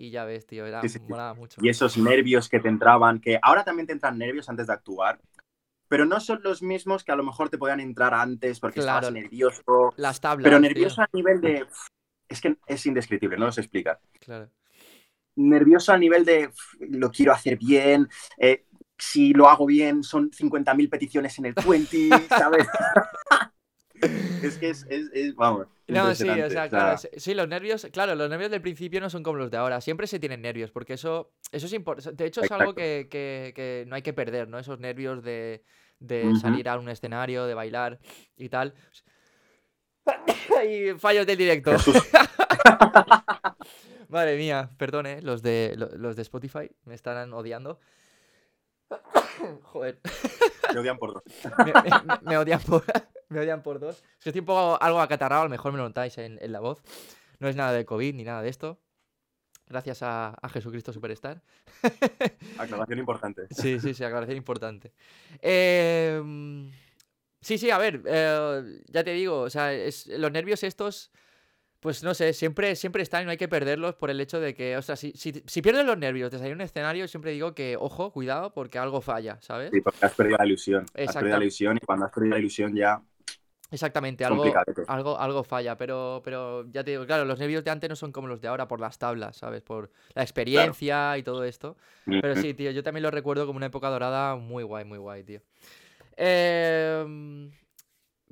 [0.06, 0.64] y ya ves, tío.
[0.66, 1.60] Era, Sí, sí, molaba mucho.
[1.62, 5.20] Y esos nervios que te entraban, que ahora también te entran nervios antes de actuar.
[5.86, 9.06] Pero no son los mismos que a lo mejor te podían entrar antes porque Claro.
[9.08, 9.92] estabas nervioso.
[9.96, 10.44] Las tablas.
[10.44, 10.68] Pero tío.
[10.68, 11.66] nervioso a nivel de.
[12.26, 14.00] Es que es indescriptible, no lo sé explicar.
[14.18, 14.48] Claro.
[15.36, 18.66] nervioso a nivel de "Uf, lo quiero hacer bien, eh,
[19.10, 22.66] si lo hago bien son 50.000 peticiones en el 20, ¿sabes?
[24.42, 25.66] es que es, es- es- vamos.
[25.86, 29.22] No, sí, o sea, claro, sí, los nervios, claro, los nervios del principio no son
[29.22, 32.40] como los de ahora, siempre se tienen nervios, porque eso, eso es importante, de hecho
[32.40, 34.58] es algo que, que- que no hay que perder, ¿no?
[34.58, 35.62] Esos nervios de,
[35.98, 37.98] de salir a un escenario, de bailar
[38.36, 38.74] y tal.
[40.68, 41.72] y fallos del directo.
[44.08, 45.22] Madre mía, perdón, ¿eh?
[45.22, 47.80] Los de, lo- los de Spotify me estarán odiando.
[49.62, 50.00] Joder.
[50.72, 51.22] me odian por dos.
[51.64, 52.84] Me, me- me odian por,
[53.28, 54.02] me odian por dos.
[54.22, 56.60] Que estoy un poco algo acatarrado, a lo mejor me lo notáis en, en la
[56.60, 56.82] voz.
[57.38, 58.78] No es nada de COVID ni nada de esto.
[59.66, 61.42] Gracias a, a Jesucristo Superstar.
[62.58, 63.46] Aclaración importante.
[63.50, 64.92] Sí, sí, sí, aclaración importante.
[65.40, 66.70] Em,
[67.40, 71.10] sí, sí, a ver, eh, ya te digo, o sea, es, los nervios estos,
[71.84, 74.54] pues no sé, siempre, siempre están y no hay que perderlos por el hecho de
[74.54, 77.54] que, o sea, si, si, si pierdes los nervios de salir un escenario, siempre digo
[77.54, 79.70] que, ojo, cuidado, porque algo falla, ¿sabes?
[79.70, 80.86] Sí, porque has perdido la ilusión.
[80.94, 83.02] Has perdido la ilusión y cuando has perdido la ilusión ya
[83.70, 84.50] Exactamente, algo,
[84.86, 88.12] algo, algo falla, pero, pero ya te digo, claro, los nervios de antes no son
[88.12, 89.60] como los de ahora por las tablas, ¿sabes?
[89.60, 91.76] Por la experiencia y todo esto.
[92.06, 95.22] Pero sí, tío, yo también lo recuerdo como una época dorada muy guay, muy guay,
[95.24, 95.42] tío.
[96.16, 97.50] Em,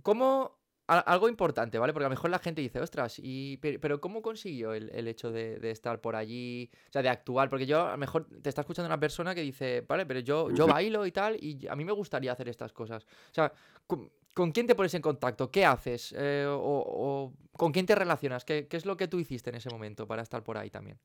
[0.03, 0.62] ¿Cómo?
[0.88, 1.92] Algo importante, ¿vale?
[1.95, 5.09] Porque a lo mejor la gente dice, ostras, y, pe- pero ¿cómo consiguió el, el
[5.09, 6.71] hecho de, de estar por allí?
[6.88, 7.49] O sea, de actuar.
[7.49, 10.51] Porque yo, a lo mejor te está escuchando una persona que dice, vale, pero yo,
[10.51, 13.05] yo bailo y tal, y a mí me gustaría hacer estas cosas.
[13.05, 13.53] O sea,
[13.87, 15.51] ¿con, con quién te pones en contacto?
[15.51, 16.14] ¿Qué haces?
[16.18, 18.45] Eh, o, o ¿Con quién te relacionas?
[18.45, 20.99] ¿Qué, qué es lo que tú hiciste en ese momento para estar por ahí también?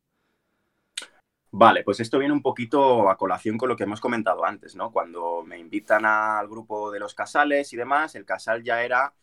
[1.51, 4.91] Vale, pues esto viene un poquito a colación con lo que hemos comentado antes, ¿no?
[4.91, 9.13] Cuando me invitan al grupo de los casales y demás, el casal ya era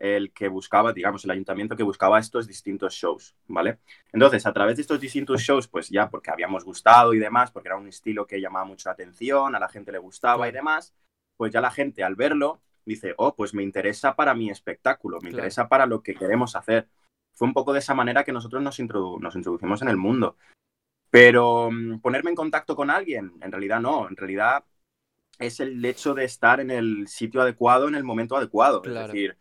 [0.00, 3.78] el que buscaba, digamos, el ayuntamiento que buscaba estos distintos shows, ¿vale?
[4.12, 7.68] Entonces, a través de estos distintos shows, pues ya porque habíamos gustado y demás, porque
[7.68, 10.94] era un estilo que llamaba mucho la atención, a la gente le gustaba y demás,
[11.36, 15.28] pues ya la gente al verlo dice, oh, pues me interesa para mi espectáculo, me
[15.28, 15.36] Claro.
[15.38, 16.88] interesa para lo que queremos hacer.
[17.34, 20.36] Fue un poco de esa manera que nosotros nos, introdu- nos introducimos en el mundo.
[21.10, 24.64] Pero mm, ponerme en contacto con alguien, en realidad no, en realidad
[25.38, 28.82] es el hecho de estar en el sitio adecuado, en el momento adecuado.
[28.82, 29.06] Claro.
[29.06, 29.36] Es decir,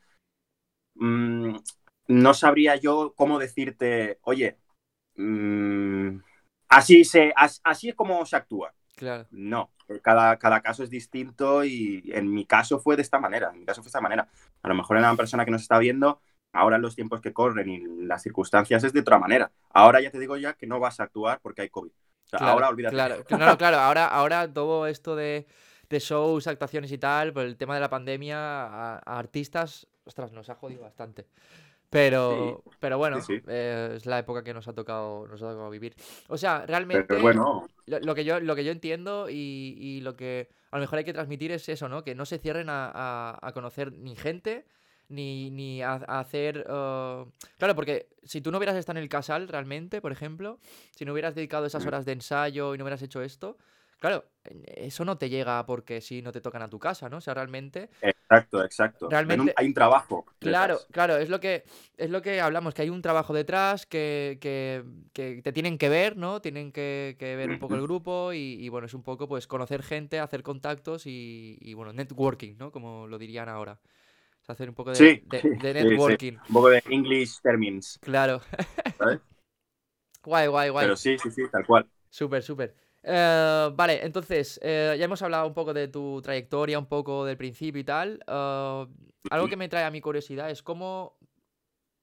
[0.99, 1.55] mm,
[2.09, 4.57] no sabría yo cómo decirte, oye,
[5.15, 6.17] mm,
[6.69, 8.73] así, se, as- así es como se actúa.
[8.95, 9.27] Claro.
[9.29, 13.59] No, cada, cada caso es distinto y en mi caso fue de esta manera, en
[13.59, 14.27] mi caso fue de esta manera.
[14.63, 16.19] A lo mejor en una persona que nos está viendo,
[16.53, 19.51] ahora en los tiempos que corren y las circunstancias es de otra manera.
[19.69, 21.91] Ahora ya te digo ya que no vas a actuar porque hay COVID.
[21.91, 22.95] O sea, Claro, ahora olvídate.
[22.95, 23.77] Claro, claro, claro.
[23.77, 25.45] Ahora, ahora todo esto de,
[25.89, 30.31] de shows, actuaciones y tal, por el tema de la pandemia, a, a artistas, ostras,
[30.31, 31.27] nos ha jodido bastante.
[31.89, 33.41] Pero, pero bueno, sí.
[33.47, 35.95] eh, es la época que nos ha tocado, nos ha tocado vivir.
[36.27, 40.01] O sea, realmente Pero bueno, lo, lo que yo, lo que yo entiendo y, y
[40.01, 42.03] lo que a lo mejor hay que transmitir es eso, ¿no?
[42.03, 44.65] Que no se cierren a, a- a conocer ni gente,
[45.09, 46.65] ni, ni a, a hacer...
[46.69, 47.25] eh,
[47.57, 50.59] Claro, porque si tú no hubieras estado en el casal realmente, por ejemplo,
[50.95, 51.87] si no hubieras dedicado esas Mm.
[51.87, 53.57] horas de ensayo y no hubieras hecho esto,
[53.99, 54.25] claro,
[54.65, 57.17] eso no te llega porque si no te tocan a tu casa, ¿no?
[57.17, 57.89] O sea, realmente...
[58.29, 59.05] exacto, exacto.
[59.05, 60.25] Un- Realmente- hay un trabajo.
[60.39, 60.91] Claro, detrás.
[60.91, 61.63] claro, es lo que
[61.97, 65.89] es lo que hablamos, que hay un trabajo detrás, que, que- que te tienen que
[65.89, 66.41] ver, ¿no?
[66.41, 69.47] Tienen que, que ver un poco el grupo y, y, bueno, es un poco pues
[69.47, 72.71] conocer gente, hacer contactos y, y, bueno, networking, ¿no?
[72.71, 73.79] Como lo dirían ahora.
[74.41, 75.85] O sea, hacer un poco de, Sí, de- sí, de sí, sí.
[75.89, 78.41] networking, Un poco de English termins, claro.
[78.97, 79.19] ¿sabes?
[80.23, 80.85] Guay, guay, guay.
[80.85, 81.87] Pero sí, sí, sí, tal cual.
[82.09, 82.75] Súper, súper.
[83.09, 87.37] Eh, vale, entonces, eh, ya hemos hablado un poco de tu trayectoria, un poco del
[87.37, 88.19] principio y tal.
[88.27, 88.87] eh,
[89.29, 91.17] algo que me trae a mi curiosidad es cómo...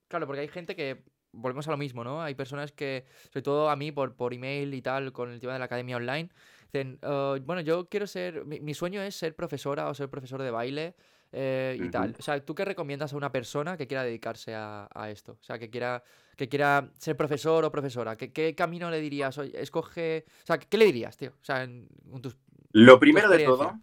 [0.09, 1.05] Claro, porque hay gente que...
[1.37, 2.23] Volvemos a lo mismo, ¿no?
[2.23, 5.53] Hay personas que, sobre todo a mí, por, por email y tal, con el tema
[5.55, 6.31] de la academia online,
[6.73, 8.45] dicen, eh, bueno, yo quiero ser...
[8.45, 10.95] Mi, mi sueño es ser profesora o ser profesor de baile
[11.33, 12.14] eh, y tal.
[12.19, 15.33] O sea, ¿tú qué recomiendas a una persona que quiera dedicarse a, a esto?
[15.33, 16.05] O sea, que quiera
[16.37, 19.37] que quiera ser profesor o profesora, ¿qué, qué camino le dirías?
[19.38, 21.31] Oye, escoge, o sea, ¿qué le dirías, tío?
[21.40, 22.37] O sea, en, con tus...
[22.73, 23.79] Lo primero de todo,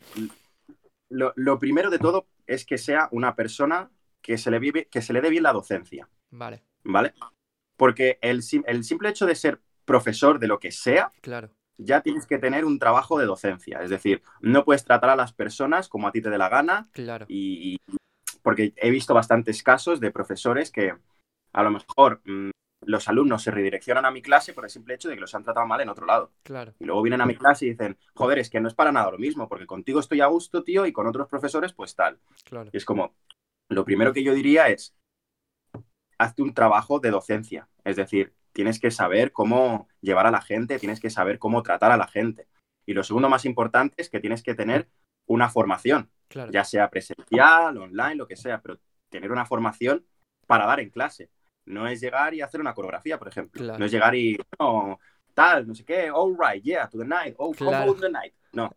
[1.09, 3.89] lo, lo primero de todo es que sea una persona
[4.21, 7.13] que se le, vive, que se le dé bien la docencia, Vale, ¿vale?
[7.75, 12.27] Porque el, el simple hecho de ser profesor de lo que sea, claro, ya tienes
[12.27, 13.81] que tener un trabajo de docencia.
[13.81, 16.89] Es decir, no puedes tratar a las personas como a ti te dé la gana
[16.91, 17.97] claro, y, y-
[18.43, 20.95] porque he visto bastantes casos de profesores que
[21.53, 22.51] a lo mejor mm,
[22.85, 25.43] los alumnos se redireccionan a mi clase por el simple hecho de que los han
[25.43, 26.31] tratado mal en otro lado.
[26.43, 28.91] claro, Y luego vienen a mi clase y dicen, joder, es que no es para
[28.91, 32.19] nada lo mismo, porque contigo estoy a gusto, tío, y con otros profesores, pues tal.
[32.43, 33.13] claro, Y es como,
[33.69, 34.95] lo primero que yo diría es,
[36.17, 37.69] hazte un trabajo de docencia.
[37.83, 41.91] Es decir, tienes que saber cómo llevar a la gente, tienes que saber cómo tratar
[41.91, 42.47] a la gente.
[42.85, 44.89] Y lo segundo más importante es que tienes que tener
[45.27, 50.05] una formación, claro, ya sea presencial, online, lo que sea, pero tener una formación
[50.47, 51.29] para dar en clase.
[51.65, 53.61] No es llegar y hacer una coreografía, por ejemplo.
[53.61, 53.79] Claro.
[53.79, 54.99] No es llegar y, no,
[55.33, 57.91] tal, no sé qué, all right, yeah, to the night, oh, Claro.
[57.91, 58.33] on the night.
[58.53, 58.65] No.
[58.65, 58.73] O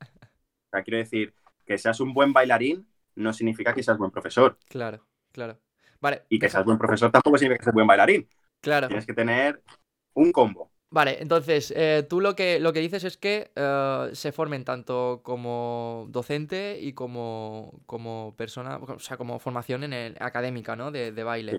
[0.71, 4.59] sea, quiero decir, que seas un buen bailarín no significa que seas buen profesor.
[4.69, 5.59] claro, claro.
[6.01, 8.29] Vale, Y que seas buen profesor tampoco significa que seas buen bailarín.
[8.61, 8.89] claro.
[8.89, 9.63] Tienes que tener
[10.13, 10.71] un combo.
[10.91, 15.23] Vale, entonces, eh, tú lo que, lo que dices es que eh, se formen tanto
[15.25, 20.93] como docente y como, como persona, o sea, como formación en el, académica, ¿no?
[20.93, 21.53] De, de baile.
[21.53, 21.59] Sí.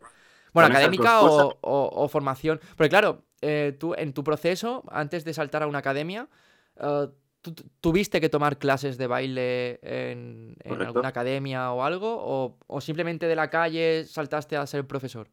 [0.56, 2.60] Bueno, académica o, o- o formación.
[2.78, 6.30] Porque claro, eh, tú en tu proceso, antes de saltar a una academia,
[6.78, 7.08] eh,
[7.41, 10.56] ¿tú tu- tuviste que tomar clases de baile en,
[10.88, 12.15] alguna academia o algo?
[12.20, 15.28] O, o simplemente de la calle saltaste a ser profesor?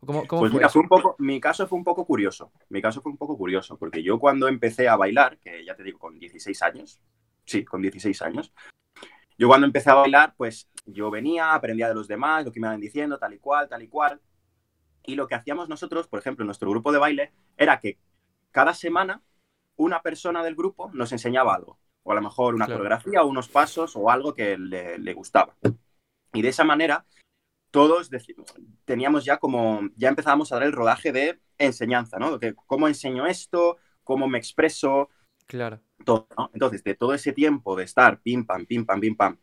[0.00, 2.52] ¿Cómo, cómo Pues fue mira, fue un poco, mi caso fue un poco curioso.
[2.68, 5.82] Mi caso fue un poco curioso, porque yo cuando empecé a bailar, que ya te
[5.82, 7.00] digo, con 16 años,
[7.46, 8.52] sí, con 16 años,
[9.38, 12.68] yo cuando empecé a bailar, pues yo venía, aprendía de los demás, lo que me
[12.68, 14.20] iban diciendo, tal y cual, tal y cual.
[15.06, 17.98] Y lo que hacíamos nosotros, por ejemplo, en nuestro grupo de baile, era que
[18.50, 19.22] cada semana
[19.76, 21.78] una persona del grupo nos enseñaba algo.
[22.02, 22.78] O a lo mejor una Claro.
[22.80, 25.54] coreografía o unos pasos o algo que le, le gustaba.
[26.32, 27.04] Y de esa manera,
[27.70, 28.10] todos
[28.84, 32.38] teníamos ya como, ya empezábamos a dar el rodaje de enseñanza, ¿no?
[32.38, 35.10] De cómo enseño esto, cómo me expreso,
[35.46, 36.50] Claro, todo, ¿no?
[36.52, 39.38] Entonces, de todo ese tiempo de estar pim, pam, pim, pam, pim, pam,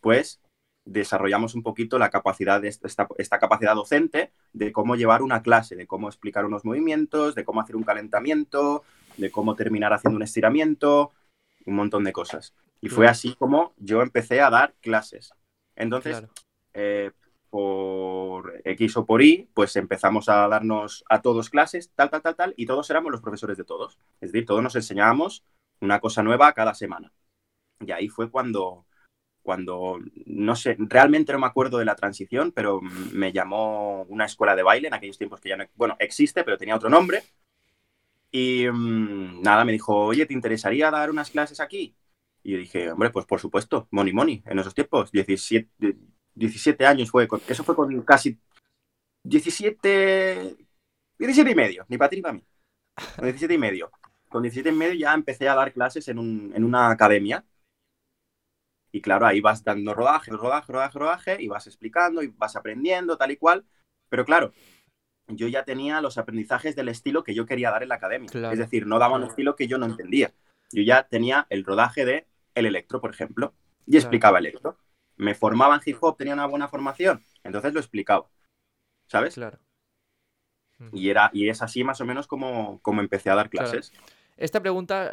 [0.00, 0.40] pues
[0.86, 5.76] desarrollamos un poquito la capacidad de esta, esta capacidad docente de cómo llevar una clase,
[5.76, 8.82] de cómo explicar unos movimientos, de cómo hacer un calentamiento,
[9.16, 11.12] de cómo terminar haciendo un estiramiento,
[11.66, 12.54] un montón de cosas.
[12.80, 15.32] Y fue así como yo empecé a dar clases.
[15.74, 16.32] Entonces, claro.
[16.74, 17.10] eh,
[17.50, 22.36] por X o por Y, pues empezamos a darnos a todos clases, tal, tal, tal,
[22.36, 23.98] tal, y todos éramos los profesores de todos.
[24.20, 25.44] Es decir, todos nos enseñábamos
[25.80, 27.12] una cosa nueva cada semana.
[27.80, 28.85] Y ahí fue cuando,
[29.46, 34.56] cuando, no sé, realmente no me acuerdo de la transición, pero me llamó una escuela
[34.56, 37.24] de baile en aquellos tiempos que ya no, bueno, existe, pero tenía otro nombre.
[38.30, 41.96] Y mm, nada, me dijo, oye, ¿te interesaría dar unas clases aquí?
[42.42, 45.96] Y yo dije, hombre, pues por supuesto, money, money, en esos tiempos, 17,
[46.34, 48.38] 17 años fue, con- eso fue con casi
[49.22, 50.56] 17,
[51.18, 52.44] 17 y medio, ni para ti ni para mí,
[53.16, 53.90] con 17 y medio.
[54.30, 57.44] con 17 y medio ya empecé a dar clases en, un, en una academia.
[58.96, 63.18] Y claro, ahí vas dando rodaje, rodaje, rodaje, rodaje, y vas explicando y vas aprendiendo,
[63.18, 63.66] tal y cual.
[64.08, 64.54] Pero claro,
[65.28, 68.30] yo ya tenía los aprendizajes del estilo que yo quería dar en la academia.
[68.50, 70.32] Es decir, no daba un estilo que yo no entendía.
[70.72, 73.52] Yo ya tenía el rodaje de el electro, por ejemplo,
[73.84, 74.78] y explicaba electro.
[75.16, 78.30] Me formaba en hip hop, tenía una buena formación, entonces lo explicaba.
[79.08, 79.34] ¿Sabes?
[79.34, 79.58] Claro.
[80.92, 83.92] Y, era, y es así más o menos como, como empecé a dar clases.
[84.36, 85.12] Esta pregunta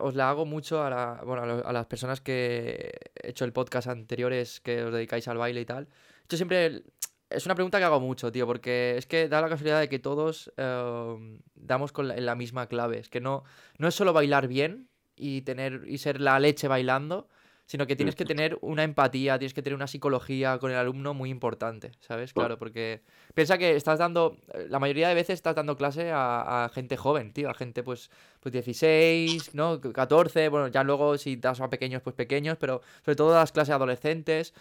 [0.00, 4.82] os la hago mucho a, a, las personas que he hecho el podcast anteriores que
[4.82, 5.88] os dedicáis al baile y tal.
[6.28, 6.82] Yo siempre
[7.30, 9.98] es una pregunta que hago mucho, tío, porque es que da la casualidad de que
[9.98, 12.98] todos em, damos con la, misma clave.
[12.98, 13.44] Es que no,
[13.78, 17.28] no es solo bailar bien y tener y ser la leche bailando,
[17.72, 21.14] sino que tienes que tener una empatía, tienes que tener una psicología con el alumno
[21.14, 22.34] muy importante, ¿sabes?
[22.34, 23.00] Claro, porque
[23.32, 24.36] piensa que estás dando,
[24.68, 28.52] la mayoría de veces estás dando clase a, gente joven, tío, a gente pues, pues
[28.52, 29.80] 16, ¿no?
[29.80, 33.74] 14, bueno, ya luego si das a pequeños, pues pequeños, pero sobre todo las clases
[33.74, 34.52] adolescentes.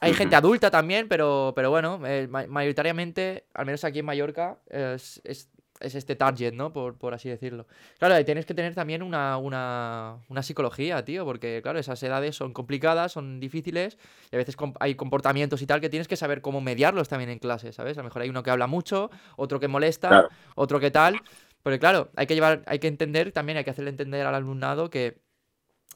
[0.00, 5.48] Hay gente adulta también, pero, pero bueno, eh, mayoritariamente, al menos aquí en Mallorca, es,
[5.84, 6.72] este target, ¿no?
[6.72, 7.66] Por, por, así decirlo.
[7.98, 12.52] Claro, tienes que tener también una, una, una, psicología, tío, porque claro, esas edades son
[12.52, 13.98] complicadas, son difíciles,
[14.32, 17.38] y a veces hay comportamientos y tal que tienes que saber cómo mediarlos también en
[17.38, 17.98] clase, ¿sabes?
[17.98, 21.20] A lo mejor hay uno que habla mucho, otro que molesta, otro que tal.
[21.62, 24.90] Pero claro, hay que llevar, hay que entender también, hay que hacerle entender al alumnado
[24.90, 25.22] que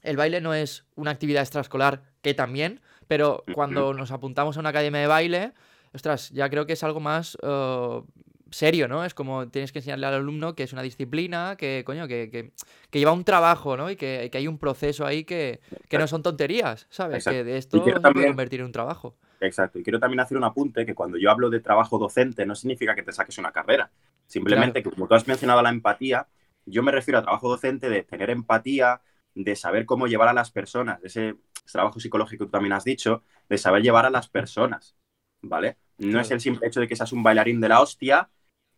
[0.03, 4.70] el baile no es una actividad extraescolar, que también, pero cuando nos apuntamos a una
[4.70, 5.53] academia de baile,
[5.92, 8.05] ostras, ya creo que es algo más uh,
[8.51, 9.05] serio, ¿no?
[9.05, 12.53] Es como tienes que enseñarle al alumno que es una disciplina, que, coño, que, que,
[12.91, 13.91] que lleva un trabajo, ¿no?
[13.91, 17.25] Y que, que, hay un proceso ahí que, no son tonterías, ¿sabes?
[17.25, 19.17] Que de esto se puede convertir en un trabajo.
[19.41, 19.79] Exacto.
[19.79, 22.95] Y quiero también hacer un apunte que cuando yo hablo de trabajo docente no significa
[22.95, 23.91] que te saques una carrera.
[24.27, 26.27] Simplemente que como tú has mencionado la empatía,
[26.67, 29.01] yo me refiero a trabajo docente de tener empatía,
[29.35, 31.37] de saber cómo llevar a las personas, ese
[31.71, 34.97] trabajo psicológico que tú también has dicho, de saber llevar a las personas,
[35.41, 35.77] ¿vale?
[35.99, 38.31] No es el simple hecho de que seas un bailarín de la hostia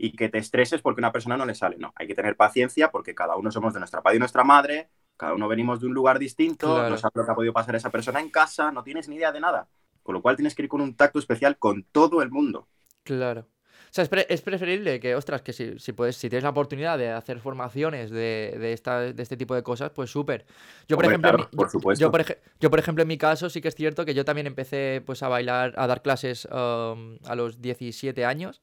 [0.03, 2.91] y que te estreses porque una persona no le sale, no, hay que tener paciencia
[2.91, 5.93] porque cada uno somos de nuestra padre y nuestra madre, cada uno venimos de un
[5.93, 9.11] lugar distinto, no sabes lo que ha podido pasar esa persona en casa, no tienes
[9.11, 9.69] ni idea de nada,
[10.03, 12.67] con lo cual tienes que ir con un tacto especial con todo el mundo.
[13.03, 13.47] Claro.
[13.91, 17.11] O sea, es, preferible que, ostras, que si, si, puedes, si tienes la oportunidad de
[17.11, 20.47] hacer formaciones de, de, esta, de este tipo de cosas, pues súper.
[20.89, 22.01] Yo, por ejemplo, por supuesto.
[22.01, 22.25] Yo, por,
[22.61, 25.25] yo, por ejemplo, en mi caso sí que es cierto que yo también empecé pues
[25.25, 28.63] a bailar, a dar clases um, a los 17 años.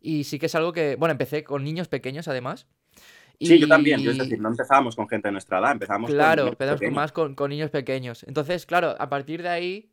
[0.00, 2.66] Y sí que es algo que, bueno, empecé con niños pequeños además.
[3.40, 4.00] Sí, yo también.
[4.00, 7.34] es decir, no empezábamos con gente de nuestra edad, empezamos claro, con empezamos más con,
[7.36, 8.24] con, niños pequeños.
[8.24, 9.90] Entonces, claro, a partir de ahí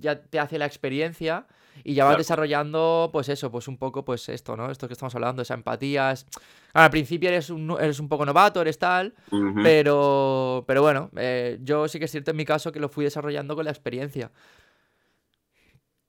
[0.00, 1.46] ya te hace la experiencia
[1.84, 4.70] y ya vas desarrollando, pues eso, pues un poco, pues esto, ¿no?
[4.70, 6.12] Esto que estamos hablando, esa empatía.
[6.72, 9.14] al principio eres un, eres un poco novato, eres tal,
[9.62, 13.04] pero, pero bueno, eh, yo sí que es cierto en mi caso que lo fui
[13.04, 14.32] desarrollando con la experiencia.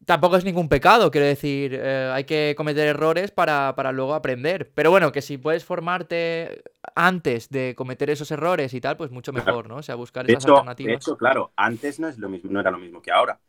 [0.09, 4.71] Tampoco es ningún pecado, quiero decir, eh, hay que cometer errores para, para, luego aprender.
[4.73, 6.63] Pero bueno, que si puedes formarte
[6.95, 9.75] antes de cometer esos errores y tal, pues mucho mejor, ¿no?
[9.75, 10.89] O sea, buscar esas alternativas.
[10.89, 13.39] De hecho, claro, antes no, es lo mismo, no era lo mismo que ahora.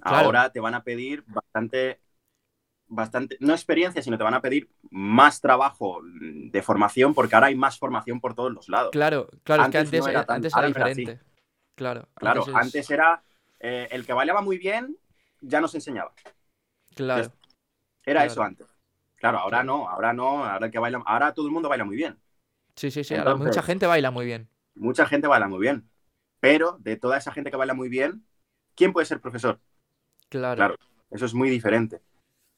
[0.00, 2.00] Ahora te van a pedir bastante,
[2.86, 7.56] bastante, no experiencia, sino te van a pedir más trabajo de formación, porque ahora hay
[7.56, 8.92] más formación por todos los lados.
[8.92, 11.20] Claro, claro, es que antes, era, antes era diferente.
[11.74, 13.22] Claro, claro, antes, era
[13.60, 14.96] eh, el que bailaba muy bien,
[15.46, 16.12] ya nos enseñaba.
[16.94, 17.32] Claro.
[18.04, 18.66] Era eso antes.
[19.16, 22.18] Claro, ahora no, ahora no, ahora que baila, ahora todo el mundo baila muy bien.
[22.74, 24.48] Sí, sí, sí, ahora mucha gente baila muy bien.
[24.74, 25.88] Mucha gente baila muy bien.
[26.40, 28.26] Pero de toda esa gente que baila muy bien,
[28.74, 29.58] ¿quién puede ser profesor?
[30.28, 30.76] Claro.
[31.10, 32.02] eso es muy diferente.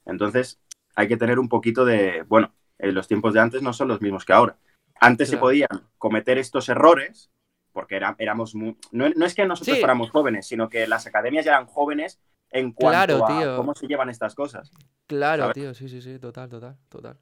[0.04, 0.58] Entonces,
[0.96, 4.00] hay que tener un poquito de, bueno, eh, los tiempos de antes no son los
[4.00, 4.58] mismos que ahora.
[5.00, 7.30] Antes se podían cometer estos errores
[7.72, 8.76] porque era, éramos muy...
[8.90, 12.18] no, es que nosotros fuéramos jóvenes, sino que las academias ya eran jóvenes
[12.50, 14.70] en cuanto a cómo se llevan estas cosas.
[15.06, 17.18] Claro, tío, sí, sí, sí, total, total, total.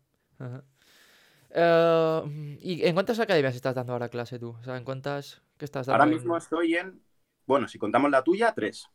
[1.50, 4.56] Eh, ¿Y en cuántas academias estás dando ahora clase tú?
[4.60, 6.02] O sea, ¿en cuántas que estás dando?
[6.02, 7.00] Ahora mismo estoy en,
[7.46, 8.88] bueno, si contamos la tuya, tres.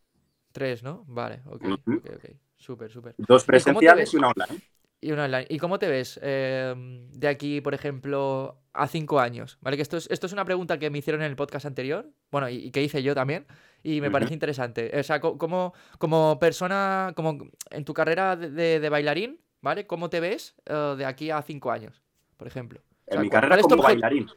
[0.51, 1.05] Tres, ¿no?
[1.07, 2.25] Vale, ok, ok, ok.
[2.57, 3.15] Súper, súper.
[3.17, 4.61] Dos presenciales y, una online.
[4.99, 5.47] Y una online.
[5.49, 9.57] ¿Y cómo te ves em, de aquí, por ejemplo, a cinco años?
[9.61, 9.77] ¿Vale?
[9.77, 12.49] Que esto es, esto es una pregunta que me hicieron en el podcast anterior, bueno,
[12.49, 13.47] y, que hice yo también,
[13.83, 14.91] y me parece interesante.
[14.99, 17.37] O sea, como, como persona, como
[17.69, 19.87] en tu carrera de, bailarín, ¿vale?
[19.87, 22.01] ¿Cómo te ves eh, de aquí a cinco años,
[22.37, 22.81] por ejemplo?
[23.07, 24.29] en mi carrera como bailarín.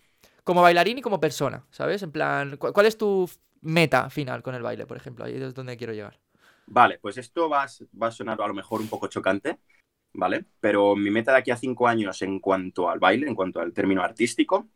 [0.42, 2.02] Como bailarín y como persona, ¿sabes?
[2.02, 3.28] En plan, ¿cuál es tu
[3.62, 5.24] meta final con el baile, por ejemplo?
[5.24, 6.18] Ahí es donde quiero llegar.
[6.66, 7.66] Vale, pues esto va,
[8.00, 9.58] va a sonar a lo mejor un poco chocante,
[10.12, 10.44] ¿vale?
[10.60, 13.72] Pero mi meta de aquí a cinco años en cuanto al baile, en cuanto al
[13.72, 14.68] término artístico,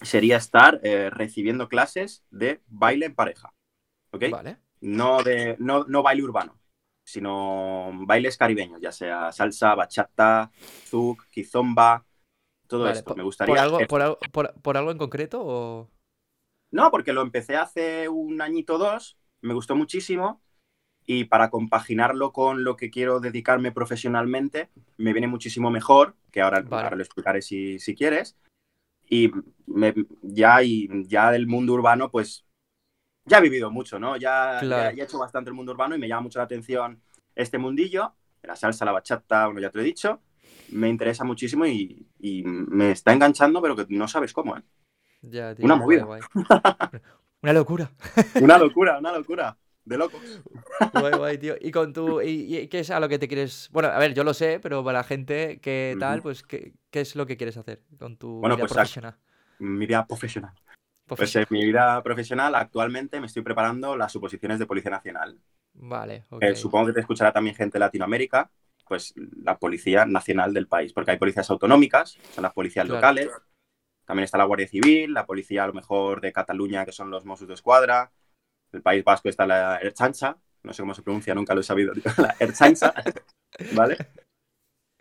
[0.00, 3.52] sería estar eh, recibiendo clases de baile en pareja.
[4.16, 4.24] ¿Ok?
[4.30, 4.56] Vale.
[4.80, 6.58] No, de, no, no baile urbano,
[7.04, 10.50] sino bailes caribeños, ya sea salsa, bachata,
[10.86, 12.04] zouk, kizomba,
[12.66, 13.14] todo Vale, esto.
[13.14, 13.54] por, Me gustaría.
[13.54, 13.88] por algo, esto.
[13.88, 15.90] por, algo, por- por algo en concreto o...?
[16.70, 20.42] No, porque lo empecé hace un añito o dos, me gustó muchísimo
[21.06, 26.62] y para compaginarlo con lo que quiero dedicarme profesionalmente, me viene muchísimo mejor, que ahora,
[26.62, 26.84] Vale.
[26.84, 28.36] ahora lo explicaré si, si quieres.
[29.10, 29.32] Y
[29.66, 32.45] me- ya, y ya del mundo urbano, pues
[33.26, 34.16] ya he vivido mucho, ¿no?
[34.16, 34.90] Ya, Claro.
[34.90, 37.00] ya, ya he hecho bastante el mundo urbano y me llama mucho la atención
[37.34, 40.20] este mundillo, la salsa, la bachata, bueno, ya te lo he dicho.
[40.70, 44.62] Me interesa muchísimo y, y me está enganchando, pero que no sabes cómo, ¿eh?
[45.22, 46.04] Ya, tío, Una movida.
[46.04, 46.20] guay.
[47.42, 47.90] Una locura.
[48.40, 49.56] Una locura, una locura.
[49.84, 50.20] De locos.
[50.92, 51.54] Guay, guay, tío.
[51.60, 52.20] Y con tu.
[52.20, 53.68] Y, y qué es a lo que te quieres.?
[53.72, 57.02] Bueno, a ver, yo lo sé, pero para la gente que tal, pues, ¿qué, qué
[57.02, 59.14] es lo que quieres hacer con tu Bueno, vida pues, profesional?
[59.60, 60.52] Mi vida profesional.
[61.06, 61.46] Pues Profesional.
[61.50, 65.38] en mi vida profesional actualmente me estoy preparando las oposiciones de Policía Nacional.
[65.74, 66.24] Vale.
[66.40, 68.50] Eh, supongo que te escuchará también gente de Latinoamérica,
[68.84, 72.96] pues la Policía Nacional del país, porque hay policías autonómicas, son las policías Claro.
[72.96, 73.30] locales,
[74.04, 77.24] también está la Guardia Civil, la policía a lo mejor de Cataluña, que son los
[77.24, 78.10] Mossos de Escuadra,
[78.72, 81.92] el País Vasco está la Erchancha, no sé cómo se pronuncia, nunca lo he sabido,
[82.18, 82.92] la Erchancha,
[83.76, 83.96] ¿vale?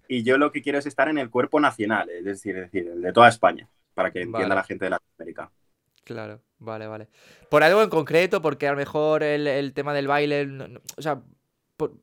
[0.08, 2.88] Y yo lo que quiero es estar en el cuerpo nacional, es decir, es decir,
[2.90, 4.56] el de toda España, para que entienda Vale.
[4.56, 5.52] la gente de Latinoamérica.
[6.06, 7.10] Claro, vale, vale.
[7.50, 8.42] ¿Por algo en concreto?
[8.42, 10.48] Porque a lo mejor el, el tema del baile.
[10.48, 11.24] no- no- o sea,
[11.78, 11.94] por,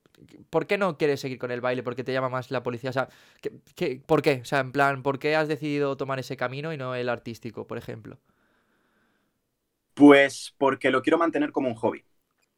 [0.50, 1.82] por qué no quieres seguir con el baile?
[1.84, 2.90] ¿Por qué te llama más la policía?
[2.90, 3.08] O sea,
[3.42, 4.40] ¿qué, qué- por qué?
[4.42, 7.66] O sea, en plan, ¿por qué has decidido tomar ese camino y no el artístico,
[7.66, 8.18] por ejemplo?
[9.94, 12.04] Pues porque lo quiero mantener como un hobby.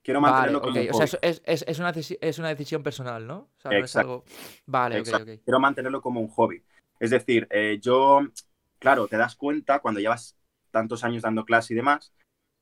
[0.03, 1.07] Quiero mantenerlo como un O hobby.
[1.07, 3.37] sea, es, es- es una, es una decisión personal, ¿no?
[3.57, 4.25] O sea, no es algo.
[4.67, 5.29] Vale, ok, Exacto.
[5.29, 5.41] ok.
[5.45, 6.65] Quiero mantenerlo como un hobby.
[7.01, 8.21] Es decir, eh, yo,
[8.79, 10.37] claro, te das cuenta cuando llevas
[10.75, 12.13] tantos años dando clase y demás,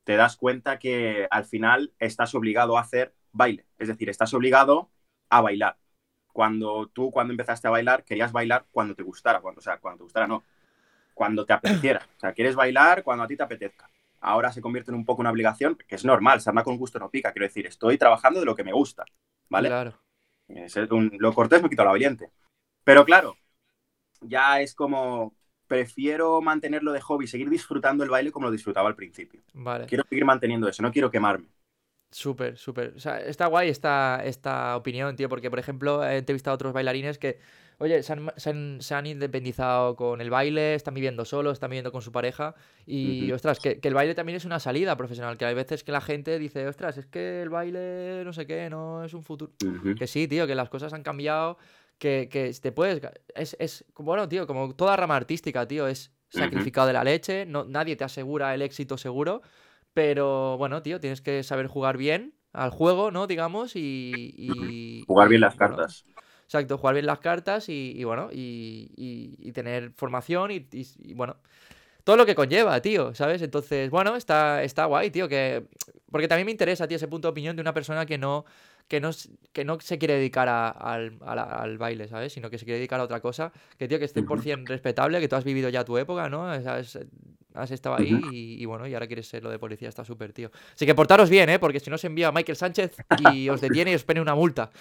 [0.04, 3.66] te das cuenta que al final estás obligado a hacer baile.
[3.78, 4.90] Es decir, estás obligado
[5.30, 5.76] a bailar.
[6.32, 9.40] Cuando tú, cuando empezaste a bailar, querías bailar cuando te gustara.
[9.40, 10.44] Cuando, o sea, cuando te gustara, no.
[11.14, 12.06] Cuando te apeteciera.
[12.16, 13.88] O sea, quieres bailar cuando a ti te apetezca.
[14.20, 16.40] Ahora se convierte en un poco una obligación, que es normal.
[16.40, 17.32] Sarna con gusto no pica.
[17.32, 19.04] Quiero decir, estoy trabajando de lo que me gusta.
[19.48, 19.68] ¿Vale?
[19.68, 19.98] Claro.
[20.48, 22.30] Es un- lo cortés me quita lo valiente.
[22.84, 23.36] Pero claro,
[24.20, 25.34] ya es como
[25.74, 29.40] prefiero mantenerlo de hobby, seguir disfrutando el baile como lo disfrutaba al principio.
[29.54, 29.86] Vale.
[29.86, 31.46] Quiero seguir manteniendo eso, no quiero quemarme.
[32.10, 32.92] Súper, súper.
[32.94, 36.74] O sea, está guay esta, esta opinión, tío, porque, por ejemplo, he entrevistado a otros
[36.74, 37.38] bailarines que,
[37.78, 41.70] oye, se han, se han- se han independizado con el baile, están viviendo solos, están
[41.70, 42.54] viviendo con su pareja,
[42.84, 43.34] y, Ujú.
[43.36, 46.02] ostras, que, que el baile también es una salida profesional, que hay veces que la
[46.02, 49.52] gente dice, ostras, es que el baile, no sé qué, no es un futuro.
[49.64, 49.94] Ujú.
[49.94, 51.56] Que sí, tío, que las cosas han cambiado,
[52.02, 53.00] que, que te puedes...
[53.36, 57.64] Es, es, bueno, tío, como toda rama artística, tío, es sacrificado de la leche, no,
[57.64, 59.40] nadie te asegura el éxito seguro,
[59.94, 63.28] pero bueno, tío, tienes que saber jugar bien al juego, ¿no?
[63.28, 64.34] Digamos, y...
[64.36, 66.04] y- Jugar bien y, las bueno, cartas.
[66.44, 70.66] exacto, jugar bien las cartas y, y bueno, y, tener formación y,
[71.14, 71.36] bueno,
[72.04, 73.42] todo lo que conlleva, tío, ¿sabes?
[73.42, 75.66] Entonces, bueno, está, está guay, tío, que...
[76.10, 78.44] Porque también me interesa, tío, ese punto de opinión de una persona que no,
[78.88, 79.10] que no,
[79.52, 82.32] que no se quiere dedicar a- al, a la- al baile, ¿sabes?
[82.32, 83.52] Sino que se quiere dedicar a otra cosa.
[83.78, 86.46] Que, tío, que es 100% respetable, que tú has vivido ya tu época, ¿no?
[86.46, 86.98] Has,
[87.54, 90.32] has estado ahí y, y bueno, y ahora quieres ser lo de policía, está súper,
[90.32, 90.50] tío.
[90.74, 91.58] Así que portaros bien, ¿eh?
[91.58, 92.96] Porque si no se envía a Michael Sánchez
[93.30, 94.70] y os detiene y os pone una multa.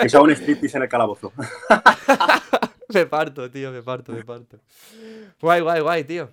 [0.00, 1.32] Que sea un striptease en el calabozo.
[2.94, 4.58] Me parto, tío, me parto, me parto.
[5.42, 6.30] Guay, guay, guay, tío.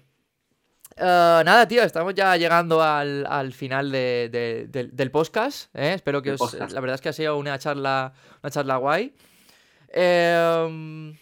[0.98, 5.70] Eh, nada, tío, estamos ya llegando al, al final de- de- del, del podcast.
[5.76, 5.94] ¿eh?
[5.94, 6.40] Espero que os.
[6.40, 6.72] podcast.
[6.72, 9.14] La verdad es que ha sido una charla, una charla guay.
[9.90, 11.18] Em,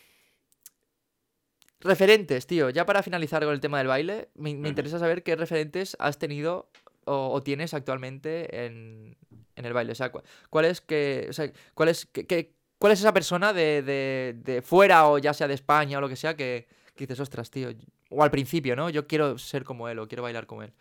[1.79, 2.69] referentes, tío.
[2.69, 6.19] Ya para finalizar con el tema del baile, me, me interesa saber qué referentes has
[6.19, 6.69] tenido
[7.05, 9.17] o, o tienes actualmente en,
[9.55, 9.93] en el baile.
[9.93, 10.21] O sea, cu-
[10.51, 11.25] cuál es que.
[11.29, 15.33] O sea, cuál es qué- cuál es esa persona de, de- de fuera o ya
[15.33, 17.69] sea de España o lo que sea que, que dices, ostras, tío.
[18.15, 18.89] O al principio, ¿no?
[18.89, 20.73] Yo quiero ser como él o quiero bailar como él.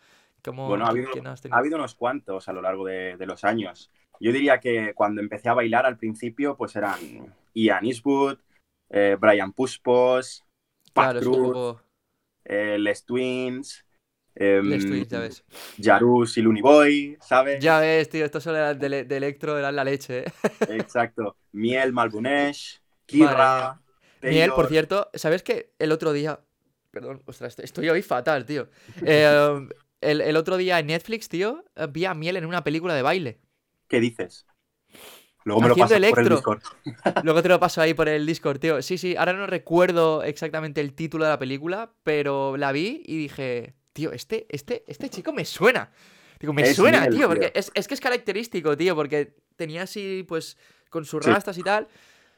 [0.43, 1.09] ¿Cómo, Bueno, ha habido,
[1.51, 3.89] ha habido unos cuantos a lo largo de, de los años.
[4.19, 6.99] Yo diría que cuando empecé a bailar al principio, pues eran
[7.53, 8.37] Ian Eastwood,
[8.89, 10.43] eh, Brian Puspos,
[10.93, 11.81] Pat Claro, Cruz, poco.
[12.45, 13.85] eh, Les Twins,
[14.35, 15.43] em, Les Twins, ya ves.
[15.81, 17.63] Jarus y Looney Boy, ¿sabes?
[17.63, 20.33] Ya ves, tío, estos son de, de, de Electro, eran la leche, ¿eh?
[20.69, 21.37] Exacto.
[21.53, 23.81] Miel Malbunesh, Kirra,
[24.21, 26.39] Miel, por cierto, ¿sabes que el otro día.
[26.93, 28.69] Perdón, ostras, estoy hoy fatal, tío.
[29.05, 29.67] Eh,
[29.99, 33.01] el, el otro día en Netflix, tío, eh, vi a Miel en una película de
[33.01, 33.39] baile.
[33.87, 34.45] ¿Qué dices?
[35.43, 36.29] Luego me lo pasas por el.
[36.29, 36.61] Discord.
[37.23, 38.81] Luego te lo paso ahí por el Discord, tío.
[38.81, 43.17] Sí, sí, ahora no recuerdo exactamente el título de la película, pero la vi y
[43.17, 45.91] dije, tío, este, este, este chico me suena.
[46.39, 47.27] Digo, me Es suena, tío, tío.
[47.27, 50.57] porque es, es que es característico, tío, porque tenía así, pues,
[50.89, 51.31] con sus Sí.
[51.31, 51.87] rastas y tal.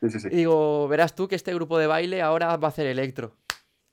[0.01, 0.28] Sí, sí, sí.
[0.32, 3.36] Y digo, verás tú que este grupo de baile ahora va a hacer electro.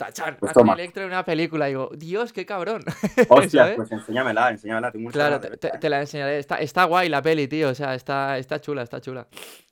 [0.07, 1.67] Tachan, Pues electro en una película.
[1.67, 2.83] Digo, Dios, qué cabrón.
[3.29, 4.91] Hostia, pues enséñamela, enséñamela.
[4.91, 6.39] Tengo Claro, de te, te- verla, te la enseñaré.
[6.39, 7.69] Está, está guay la peli, tío.
[7.71, 9.27] O sea, está, está chula, está chula.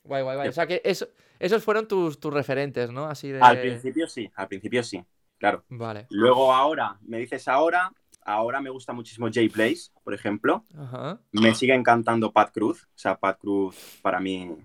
[0.05, 0.49] Guay, guay, guay.
[0.49, 1.09] O sea que eso,
[1.39, 3.07] esos fueron tus, tus referentes, ¿no?
[3.07, 3.39] Así de.
[3.39, 3.43] ¿eh?
[3.43, 5.05] Al principio sí, al principio sí,
[5.39, 5.65] claro.
[5.69, 6.07] Vale.
[6.11, 7.93] Luego ahora, me dices ahora,
[8.25, 10.65] ahora me gusta muchísimo Jay Blaze, por ejemplo.
[10.79, 11.19] Ajá.
[11.33, 12.85] Me sigue encantando Pat Cruz.
[12.85, 14.57] O sea, Pat Cruz para mí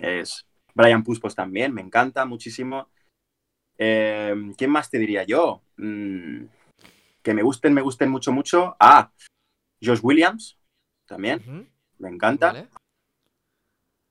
[0.00, 0.44] es.
[0.74, 2.88] Brian Puspos también, me encanta muchísimo.
[3.78, 5.62] Eh, ¿Quién más te diría yo?
[5.76, 6.44] Mm,
[7.22, 8.76] que me gusten, me gusten mucho, mucho.
[8.80, 9.10] Ah,
[9.82, 10.58] Josh Williams,
[11.06, 11.42] también,
[11.98, 12.52] me encanta.
[12.52, 12.68] Vale.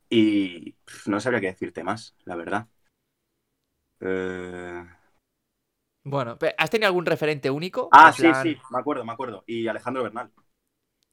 [0.09, 2.67] Y pff, no sabría qué decirte más, la verdad.
[4.01, 4.83] Eh,
[6.03, 7.89] Bueno, ¿has tenido algún referente único?
[7.91, 9.43] Ah, sí, plan- sí, me acuerdo, me acuerdo.
[9.47, 10.31] Y Alejandro Bernal.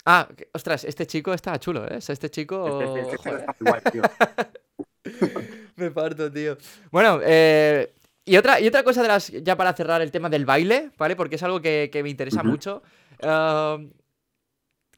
[0.04, 1.98] Ah, ostras, este chico está chulo, ¿eh?
[2.06, 2.66] Este chico.
[2.82, 4.02] Este- este- este está guay, tío.
[5.76, 6.58] me parto, tío.
[6.90, 7.94] Bueno, eh,
[8.24, 9.28] y, otra, y otra cosa de las.
[9.28, 11.16] Ya para cerrar el tema del baile, ¿vale?
[11.16, 12.82] Porque es algo que, que me interesa mucho.
[13.22, 13.78] Ah,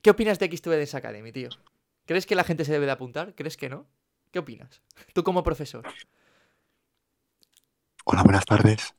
[0.04, 1.48] ¿Qué opinas de X Dance Academy, tío?
[2.04, 3.34] ¿Crees que la gente se debe de apuntar?
[3.34, 3.86] ¿Crees que no?
[4.30, 4.82] ¿Qué opinas?
[5.14, 5.86] Tú como profesor.
[8.04, 8.94] Hola, buenas tardes.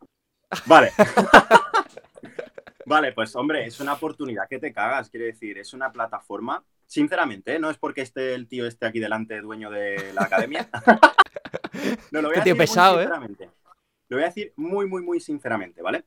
[0.66, 0.92] Vale.
[2.86, 6.64] vale, pues hombre, es una oportunidad que te cagas, quiero decir, es una plataforma.
[6.88, 7.60] Sinceramente, ¿eh?
[7.60, 10.68] no es porque esté el tío este aquí delante, dueño de la academia.
[12.12, 13.08] no, lo voy Qué tío decir pesado, ¿eh?
[13.08, 13.50] muy sinceramente.
[14.10, 16.06] Lo voy a decir muy, muy, muy sinceramente, ¿vale?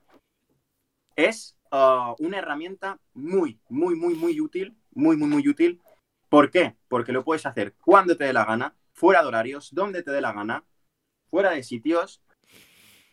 [1.17, 5.81] Es ah, una herramienta muy, muy, muy, muy útil, muy, muy, muy útil.
[6.29, 6.77] ¿Por qué?
[6.89, 10.21] Porque lo puedes hacer cuando te dé la gana, fuera de horarios, donde te dé
[10.21, 10.65] la gana,
[11.29, 12.23] fuera de sitios.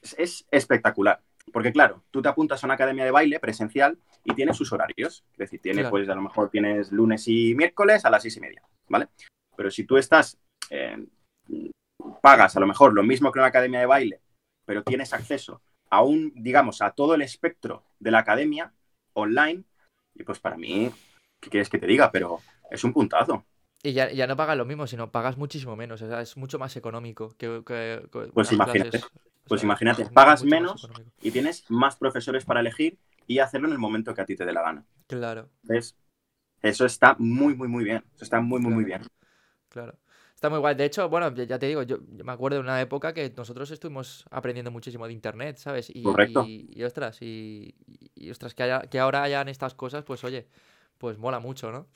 [0.02, 1.24] Es, es espectacular.
[1.52, 5.24] Porque claro, tú te apuntas a una academia de baile presencial y tiene sus horarios.
[5.34, 5.92] Es decir, tiene, Claro.
[5.92, 9.08] pues a lo mejor tienes lunes y miércoles a las seis y media, ¿vale?
[9.56, 10.38] Pero si tú estás,
[10.70, 11.06] eh,
[12.22, 14.22] pagas a lo mejor lo mismo que una academia de baile,
[14.66, 18.74] pero tienes acceso a un, digamos, a todo el espectro de la academia
[19.14, 19.64] online,
[20.16, 20.92] y pues para mí,
[21.40, 22.12] ¿qué quieres que te diga?
[22.12, 22.40] Pero
[22.72, 23.46] es un puntazo.
[23.84, 26.02] Y ya, ya no pagas lo mismo, sino pagas muchísimo menos.
[26.02, 27.62] O sea, es mucho más económico que.
[27.66, 29.06] que- que Pues imagínate, clases.
[29.06, 30.90] O pues sea, imagínate, pagas menos.
[31.22, 32.98] Y tienes más profesores para elegir
[33.28, 34.86] y hacerlo en el momento que a ti te dé la gana.
[35.08, 35.50] Claro.
[35.64, 35.96] ¿Ves?
[36.62, 38.04] Eso está muy, muy, muy bien.
[38.16, 39.02] Eso está muy, muy, muy bien.
[39.70, 39.98] Claro.
[40.46, 40.76] Está muy guay.
[40.76, 43.72] De hecho, bueno, ya, te digo, yo, yo me acuerdo de una época que nosotros
[43.72, 45.90] estuvimos aprendiendo muchísimo de internet, ¿sabes?
[45.92, 46.46] Y, Correcto.
[46.48, 47.74] Y, y, ostras, y,
[48.30, 50.46] ostras, que, haya- que ahora hayan estas cosas, pues oye,
[51.00, 51.88] pues mola mucho, ¿no?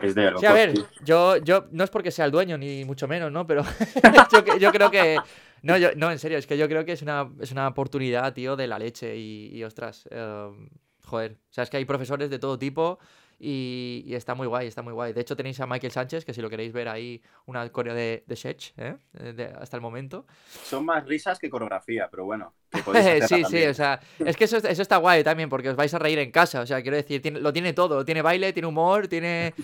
[0.00, 0.74] Es de Sí, a ver,
[1.04, 3.46] yo, yo no es porque sea el dueño, ni mucho menos, ¿no?
[3.46, 3.62] Pero
[4.58, 5.20] yo, creo que.
[5.62, 8.34] No, yo, no, en serio, es que yo creo que es una, es una oportunidad,
[8.34, 9.16] tío, de la leche.
[9.16, 10.68] Y, y, ostras, em,
[11.04, 11.38] joder.
[11.48, 12.98] O sea, es que hay profesores de todo tipo
[13.38, 15.12] y, y está muy guay, está muy guay.
[15.12, 18.24] De hecho, tenéis a Michael Sánchez, que si lo queréis ver ahí, una coreo de,
[18.26, 18.96] de Shech, ¿eh?
[19.12, 20.26] De- hasta el momento.
[20.64, 22.54] Son más risas que coreografía, pero bueno.
[22.70, 25.92] que sí, sí, o sea, es que eso, eso está guay también, porque os vais
[25.94, 26.60] a reír en casa.
[26.60, 28.04] O sea, quiero decir, tiene- lo tiene todo.
[28.04, 29.54] Tiene baile, tiene humor, tiene.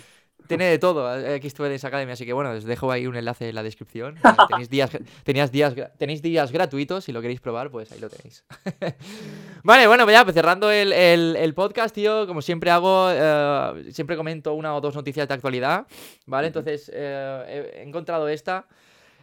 [0.51, 3.49] Tiene de todo eh, X Dance Academy, así que bueno, os dejo ahí un enlace
[3.49, 4.17] en la descripción.
[4.19, 4.91] Eh, tenéis, días,
[5.25, 8.45] tenías días, tenéis días gratuitos, si lo queréis probar, pues ahí lo tenéis.
[9.63, 13.93] vale, bueno, pues ya, pues cerrando el, el- el podcast, tío, como siempre hago, eh,
[13.93, 15.87] siempre comento una o dos noticias de actualidad,
[16.27, 16.49] ¿vale?
[16.49, 18.67] Entonces, eh, he he encontrado esta,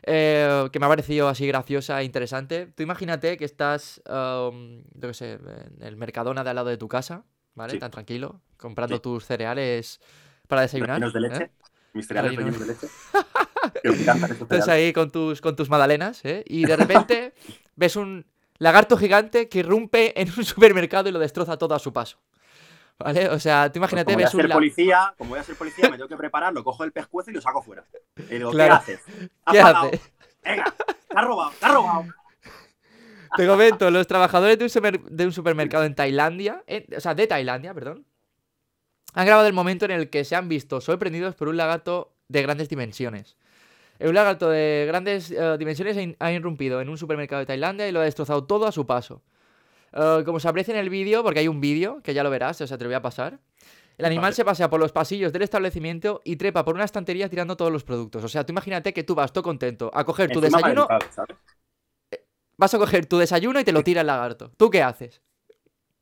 [0.03, 2.67] eh, que me ha parecido así graciosa e interesante.
[2.75, 6.78] Tú imagínate que estás, um, yo qué sé, en el Mercadona de al lado de
[6.78, 7.23] tu casa,
[7.55, 7.73] ¿vale?
[7.73, 7.80] Sí.
[7.80, 9.01] Tan tranquilo, comprando Sí.
[9.01, 9.99] tus cereales
[10.48, 10.95] para desayunar.
[11.00, 11.43] Rellenos de leche.
[11.43, 11.52] ¿eh?
[11.93, 12.60] Mis cereales Rellenos.
[12.60, 12.93] rellenos de leche.
[13.84, 14.68] Que me encantan cereales.
[14.70, 16.43] ahí con tus, con tus magdalenas, ¿eh?
[16.48, 17.34] Y de repente
[17.76, 18.26] ves un
[18.60, 22.18] lagarto gigante que irrumpe en un supermercado y lo destroza todo a su paso.
[23.00, 23.30] ¿Vale?
[23.30, 25.56] O sea, tú Pues imagínate, como voy a ves un policía, como voy a ser
[25.56, 27.84] policía, me tengo que preparar, lo cojo del pescuezo y lo saco fuera.
[28.18, 28.82] Y digo, Claro.
[28.86, 29.02] ¿qué haces?
[29.45, 29.88] ¿Has ¿Qué pagado?
[29.88, 30.02] hace?
[30.43, 30.74] Venga,
[31.08, 32.06] te has robado, te has robado.
[33.36, 37.14] Te comento, los trabajadores de un, super- de un supermercado en Tailandia, en- o sea,
[37.14, 38.07] de Tailandia, perdón,
[39.20, 42.41] han grabado el momento en el que se han visto sorprendidos por un lagarto de
[42.43, 43.36] grandes dimensiones.
[43.99, 47.88] Un lagarto de grandes eh, dimensiones ha in- ha irrumpido en un supermercado de Tailandia
[47.88, 49.24] y lo ha destrozado todo a su paso.
[49.93, 52.61] Eh, como se aprecia en el vídeo, porque hay un vídeo que ya lo verás,
[52.61, 53.39] o sea, te lo voy a pasar.
[53.97, 54.36] El animal Vale.
[54.36, 57.84] se pasea por los pasillos del establecimiento y trepa por una estantería tirando todos los
[57.84, 58.24] productos.
[58.24, 61.38] O sea, tú imagínate que tú vas todo contento a coger tu Encima desayuno, ¿sabes?
[62.57, 64.51] vas a coger tu desayuno y te lo tira el lagarto.
[64.57, 65.22] ¿Tú qué haces?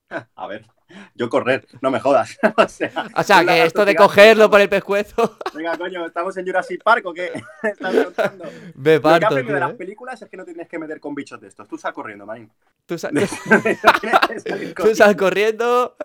[0.35, 0.65] A ver,
[1.15, 2.37] Yo correr, no me jodas.
[2.57, 5.37] o sea, O sea, un que esto de cogerlo por el pescuezo.
[5.53, 7.31] Venga, coño, estamos en Jurassic Park o qué?
[7.63, 8.45] Estás contando.
[8.75, 9.67] Me Lo que parto, aprendo de tío.
[9.67, 9.77] las ¿eh?
[9.77, 11.67] películas es que no tienes que meter con bichos de estos.
[11.67, 12.51] Tú sal corriendo, manín.
[12.85, 15.95] Tú, sa- Tienes que salir tú sal corriendo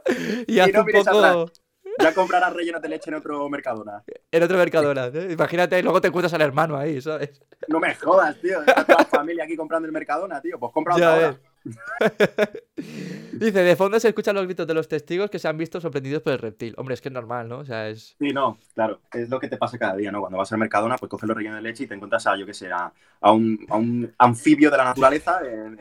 [0.46, 1.52] y haz no un poco
[1.98, 4.02] Ya comprarás rellenos de leche en otro Mercadona.
[4.30, 5.06] en otro Mercadona.
[5.12, 5.28] ¿eh?
[5.32, 7.42] Imagínate, luego te encuentras al hermano ahí, ¿sabes?
[7.68, 8.60] No me jodas, tío.
[8.60, 10.58] Está toda la familia aquí comprando el Mercadona, tío.
[10.58, 11.38] Pues compra otra.
[13.32, 16.22] Dice, de fondo se escuchan los gritos de los testigos que se han visto sorprendidos
[16.22, 16.74] por el reptil.
[16.76, 17.58] Hombre, es que es normal, ¿no?
[17.58, 18.16] O sea, es...
[18.18, 19.00] Sí, no, claro.
[19.12, 20.20] Es lo que te pasa cada día, ¿no?
[20.20, 22.46] Cuando vas al Mercadona, pues coges los rellenos de leche y te encuentras a, yo
[22.46, 22.92] qué sé, a,
[23.32, 25.78] un, a un anfibio de la naturaleza en-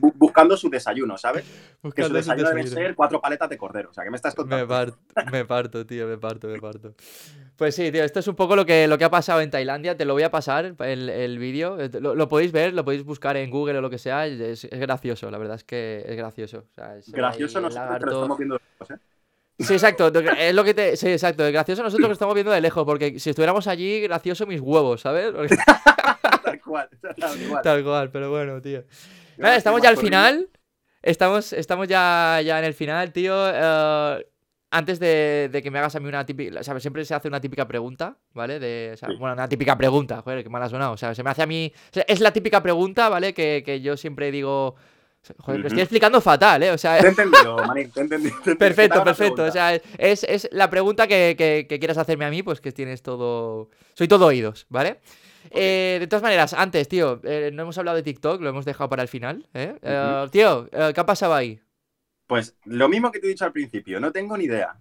[0.00, 1.44] bu- buscando su desayuno, ¿sabes?
[1.44, 2.86] Que su buscando desayuno debe desayuno.
[2.86, 3.90] ser cuatro paletas de cordero.
[3.90, 4.68] O sea, ¿qué me estás Me contando?
[4.68, 4.98] parto,
[5.32, 6.94] me parto, tío, me parto, me parto.
[7.56, 9.96] Pues sí, tío, esto es un poco lo que, lo que ha pasado en Tailandia.
[9.96, 11.78] Te lo voy a pasar, el, el vídeo.
[11.80, 14.26] Eh, Lo, lo podéis ver, lo podéis buscar en Google o lo que sea.
[14.26, 16.58] Es, es gracioso, la verdad es que es gracioso.
[16.70, 19.00] O sea, Gracioso nosotros, pero estamos viendo lejos, ¿eh?
[19.60, 20.12] Sí, exacto.
[20.12, 20.96] que- Es lo que te.
[20.96, 21.44] Sí, exacto.
[21.44, 25.00] Es gracioso nosotros que estamos viendo de lejos, porque si estuviéramos allí, gracioso mis huevos,
[25.00, 25.32] ¿sabes?
[25.32, 25.56] Porque-
[26.44, 27.14] Tal cual, tal
[27.48, 27.62] cual.
[27.62, 28.84] Tal cual, pero bueno, tío.
[29.38, 30.48] Nada, estamos ya al final.
[31.02, 33.34] Estamos, estamos ya, ya en el final, tío.
[33.48, 34.26] Eh,
[34.70, 36.62] antes de, de que me hagas a mí una típica.
[36.62, 36.82] ¿sabes?
[36.82, 38.58] Siempre se hace una típica pregunta, ¿vale?
[38.58, 39.14] De, o sea, Sí.
[39.16, 40.92] Bueno, una típica pregunta, joder, que mal ha sonado.
[40.92, 41.72] O sea, se me hace a mí.
[41.74, 43.32] o sea, es la típica pregunta, ¿vale?
[43.32, 44.74] Que, que yo siempre digo.
[45.38, 46.70] Joder, que estoy explicando fatal, ¿eh?
[46.70, 48.36] O sea, Te he entendido, Manín, te he entendido.
[48.42, 48.54] te he entendido.
[48.54, 49.44] Te Perfecto, perfecto.
[49.44, 52.72] O sea, es, es la pregunta que, que- que quieras hacerme a mí, pues que
[52.72, 53.68] tienes todo.
[53.94, 55.00] Soy todo oídos, ¿vale?
[55.50, 58.88] Eh, de todas maneras, antes, tío, eh, no hemos hablado de TikTok, lo hemos dejado
[58.88, 59.46] para el final.
[59.54, 59.76] ¿eh?
[59.82, 61.60] Eh, tío, ¿qué ha pasado ahí?
[62.26, 64.76] Pues lo mismo que te he dicho al principio, no tengo ni idea.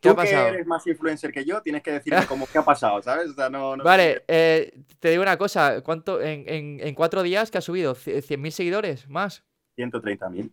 [0.00, 0.48] ¿Qué ha Tú que pasado?
[0.48, 3.30] eres más influencer que yo, tienes que decirme cómo qué ha pasado, ¿sabes?
[3.30, 5.82] O sea, no, no Vale, eh, te digo una cosa.
[5.82, 7.94] ¿Cuánto en, en- en cuatro días que ha subido?
[7.94, 9.08] ¿Cie- ¿100.000 seguidores?
[9.08, 9.42] ¿Más?
[9.80, 9.98] Qué.
[9.98, 10.50] 130.000.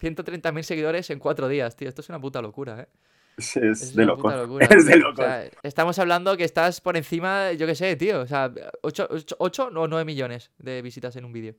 [0.00, 1.88] 130.000 seguidores en cuatro días, tío.
[1.88, 2.88] Esto es una puta locura, ¿eh?
[3.36, 4.30] Es, Es es de loco.
[4.60, 5.06] Es de tío.
[5.06, 5.22] O loco.
[5.22, 8.20] sea, estamos hablando que estás por encima, yo qué sé, tío.
[8.20, 8.52] O sea,
[8.82, 9.08] 8,
[9.38, 11.54] o 9 millones de visitas en un vídeo.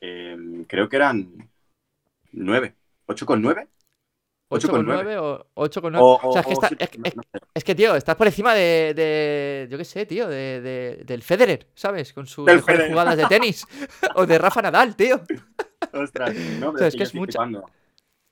[0.00, 0.36] Eh,
[0.68, 1.50] creo que eran
[2.32, 2.74] 9.
[3.06, 3.68] ¿8,9?
[4.50, 5.98] 8,9 o 8,9.
[6.00, 7.38] O, O sea, es que, o está- sí, es, no, es- no sé.
[7.54, 11.22] es que, tío, estás por encima de, de- yo qué sé, tío, de, de- del
[11.22, 12.12] Federer, ¿sabes?
[12.12, 13.66] Con sus jugadas de tenis.
[14.14, 15.20] o de Rafa Nadal, tío.
[15.94, 17.48] Ostras, no, O pero sea, es yo que es mucha-.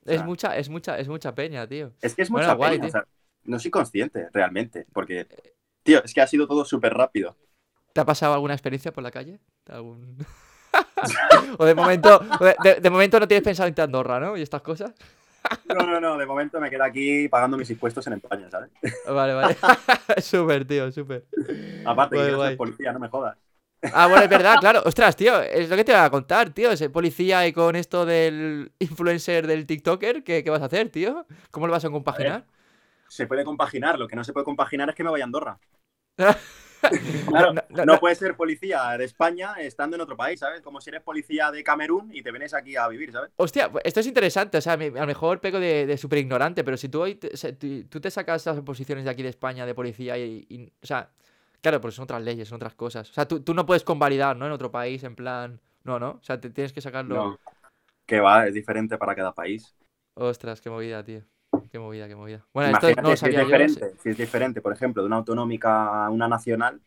[0.05, 1.93] Es mucha, es mucha, es mucha peña, tío.
[2.01, 3.07] Es que es Bueno, mucha guay, peña, o sea,
[3.45, 5.27] no soy consciente realmente, porque,
[5.83, 7.37] tío, es que ha sido todo súper rápido.
[7.93, 9.39] ¿Te ha pasado alguna experiencia por la calle?
[9.69, 10.17] ¿Algún...
[11.59, 12.21] o de momento,
[12.81, 14.37] de, momento no tienes pensado irte a Andorra, ¿no?
[14.37, 14.93] Y estas cosas.
[15.69, 18.71] No, no, no, de momento me quedo aquí pagando mis impuestos en España, ¿sabes?
[19.07, 19.57] Vale, vale.
[20.23, 21.27] súper, tío, súper.
[21.85, 22.49] Aparte, que guay.
[22.51, 23.37] ser policía, no me jodas.
[23.91, 24.83] Ah, bueno, es verdad, claro.
[24.85, 26.71] Ostras, tío, es lo que te voy a contar, tío.
[26.71, 31.27] Ese policía y con esto del influencer del TikToker, ¿qué, qué vas a hacer, tío?
[31.51, 32.47] ¿Cómo lo vas a compaginar?
[33.07, 35.61] Se puede compaginar, lo que no se puede compaginar es que me vaya a Andorra.
[37.27, 40.61] Claro, No, no, puedes ser policía de España estando en otro país, ¿sabes?
[40.63, 43.31] Como si eres policía de Camerún y te vienes aquí a vivir, ¿sabes?
[43.37, 44.59] Hostia, pues esto es interesante.
[44.59, 47.31] O sea, a lo mejor pego de, de súper ignorante, pero si tú, hoy te,
[47.85, 51.11] tú- te sacas las oposiciones de aquí de España de policía y, y- O sea,
[51.63, 53.11] claro, porque son otras leyes, son otras cosas.
[53.11, 54.47] O sea, tú, tú no puedes convalidar, ¿no?
[54.47, 55.61] En otro país, en plan.
[55.85, 56.11] No, ¿no?
[56.13, 57.17] O sea, te tienes que sacarlo.
[57.17, 57.41] No.
[58.07, 59.75] Que va, es diferente para cada país.
[60.15, 61.23] Ostras, qué movida, tío.
[61.71, 62.47] Qué movida, qué movida.
[62.53, 63.41] Bueno, esto Imagínate no lo si es yo.
[63.41, 66.81] diferente, si es diferente, por ejemplo, de una autonómica a una nacional.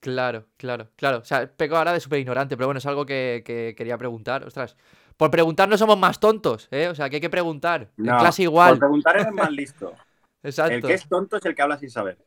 [0.00, 1.18] Claro, claro, claro.
[1.18, 4.44] O sea, peco ahora de súper ignorante, pero bueno, es algo que, que quería preguntar.
[4.44, 4.76] Ostras,
[5.16, 6.86] por preguntar no somos más tontos, ¿eh?
[6.88, 7.90] O sea, que hay que preguntar.
[8.04, 8.78] En No, clase Por igual.
[8.78, 9.94] preguntar eres más listo.
[10.42, 10.86] El Exacto.
[10.86, 12.18] que es tonto es el que habla sin saber.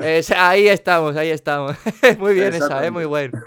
[0.00, 1.76] Es- ahí estamos, ahí estamos.
[2.18, 2.90] muy bien esa, ¿eh?
[2.90, 3.40] Muy bueno.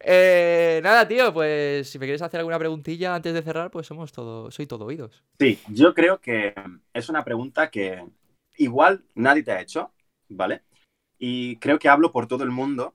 [0.00, 4.12] Eh, nada, tío, pues si me quieres hacer alguna preguntilla antes de cerrar, pues somos
[4.12, 5.22] todo, soy todo oídos.
[5.38, 6.54] Sí, yo creo que
[6.92, 8.04] es una pregunta que
[8.56, 9.92] igual nadie te ha hecho,
[10.28, 10.62] ¿vale?
[11.18, 12.94] Y creo que hablo por todo el mundo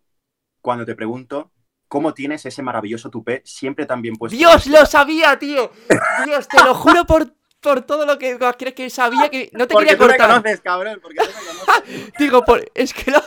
[0.62, 1.52] cuando te pregunto
[1.88, 4.36] cómo tienes ese maravilloso tupé siempre tan bien puesto.
[4.36, 5.72] ¡Dios, lo sabía, tío!
[6.26, 9.74] Dios, te lo juro por, por todo lo que crees que sabía que no te
[9.74, 10.30] Porque quería tú me cortar.
[10.30, 12.14] conoces, cabrón, porque tú me conoces.
[12.20, 12.72] Digo, por...
[12.76, 13.24] es que lo...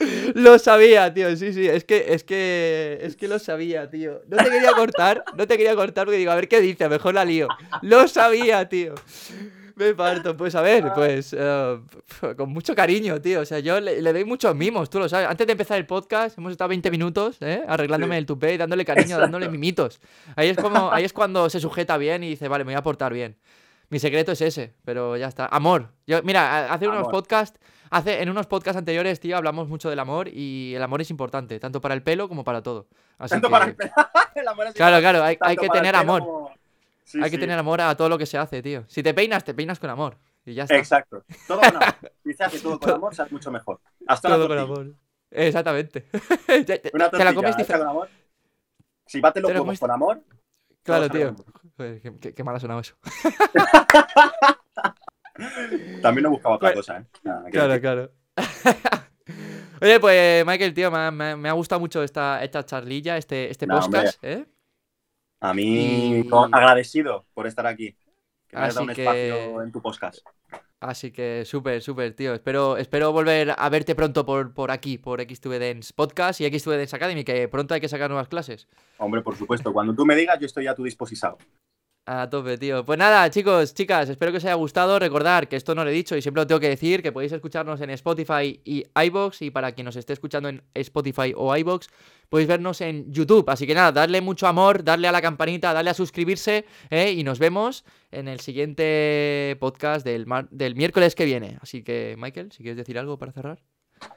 [0.34, 4.22] lo sabía, tío, sí, sí, es que, es que, es que lo sabía, tío.
[4.28, 7.14] No te quería cortar, no te quería cortar porque digo, a ver qué dice, mejor
[7.14, 7.48] la lío.
[7.82, 8.94] Lo sabía, tío.
[9.76, 11.80] Me parto, pues a ver, pues eh,
[12.36, 13.40] con mucho cariño, tío.
[13.40, 15.28] O sea, yo le, le doy muchos mimos, tú lo sabes.
[15.28, 17.62] Antes de empezar el podcast, hemos estado 20 minutos, ¿eh?
[17.66, 18.18] Arreglándome Sí.
[18.18, 19.22] el tupé y dándole cariño, Exacto.
[19.22, 20.00] dándole mimitos.
[20.36, 22.82] Ahí es, como, ahí es cuando se sujeta bien y dice, vale, me voy a
[22.82, 23.36] portar bien.
[23.88, 25.46] Mi secreto es ese, pero ya está.
[25.46, 25.88] Amor.
[26.06, 27.60] Yo, mira, hace unos podcasts,
[27.90, 31.60] hace, en unos podcasts anteriores, tío, hablamos mucho del amor y el amor es importante,
[31.60, 32.88] tanto para el pelo como para todo.
[33.18, 33.90] Así Tanto que- para el pelo.
[34.34, 36.20] el amor es Claro, claro, hay, que tener amor.
[36.20, 36.41] como-
[37.04, 37.40] Sí, Hay que sí.
[37.40, 38.84] tener amor a todo lo que se hace, tío.
[38.88, 40.18] Si te peinas, te peinas con amor.
[40.44, 40.76] Y ya está.
[40.76, 41.24] Exacto.
[41.46, 41.94] Todo con amor.
[42.24, 43.80] Si se hace todo con amor, se hace mucho mejor.
[44.06, 44.94] Hasta Todo con amor.
[45.30, 46.02] Exactamente.
[46.46, 47.66] Te- la hecha diferente.
[47.78, 48.08] con amor.
[49.06, 50.22] Si bates los Te la huevos comes- con amor,
[50.84, 51.34] Claro, tío.
[51.76, 52.94] Joder, qué, qué- qué mal ha sonado eso.
[56.02, 57.06] también no buscaba otra Pues- cosa, ¿eh?
[57.22, 58.10] Nada, Claro, claro.
[59.80, 63.78] Oye, pues Michael, tío, me ha, me gustado mucho esta, esta charlilla, este, este No,
[63.78, 64.00] hombre.
[64.00, 64.46] podcast, ¿eh?
[65.42, 67.96] A mí, Y- agradecido por estar aquí.
[68.48, 70.18] Que me hayas dado Así un que- espacio en tu podcast.
[70.78, 72.34] Así que súper, súper, tío.
[72.34, 76.76] Espero, espero volver a verte pronto por, por aquí, por XTV Dance Podcast y XTV
[76.76, 78.68] Dance Academy, que pronto hay que sacar nuevas clases.
[78.98, 79.72] Hombre, por supuesto.
[79.72, 81.36] Cuando tú me digas, yo estoy a tu disposición.
[82.04, 82.84] A tope, tío.
[82.84, 84.98] Pues nada, chicos, chicas, espero que os haya gustado.
[84.98, 87.30] Recordar que esto no lo he dicho y siempre lo tengo que decir, que podéis
[87.30, 89.42] escucharnos en Spotify y iBox.
[89.42, 91.86] Y para quien nos esté escuchando en Spotify o iBox,
[92.28, 93.48] podéis vernos en YouTube.
[93.48, 96.64] Así que nada, darle mucho amor, darle a la campanita, darle a suscribirse.
[96.90, 97.12] ¿eh?
[97.12, 101.56] Y nos vemos en el siguiente podcast del, mar- del miércoles que viene.
[101.62, 103.60] Así que, Michael, si quieres decir algo para cerrar.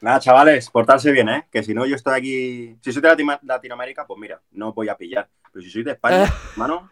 [0.01, 1.45] Nada, chavales, portarse bien, ¿eh?
[1.51, 2.77] Que si no, yo estoy aquí.
[2.81, 5.29] Si soy de Latinoamérica, pues mira, no os voy a pillar.
[5.53, 6.23] Pero si soy de España,
[6.53, 6.89] hermano.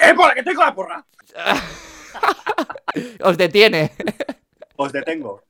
[0.00, 1.04] ¡Eh, por la que tengo la porra!
[3.22, 3.92] Os detiene.
[4.76, 5.42] Os detengo.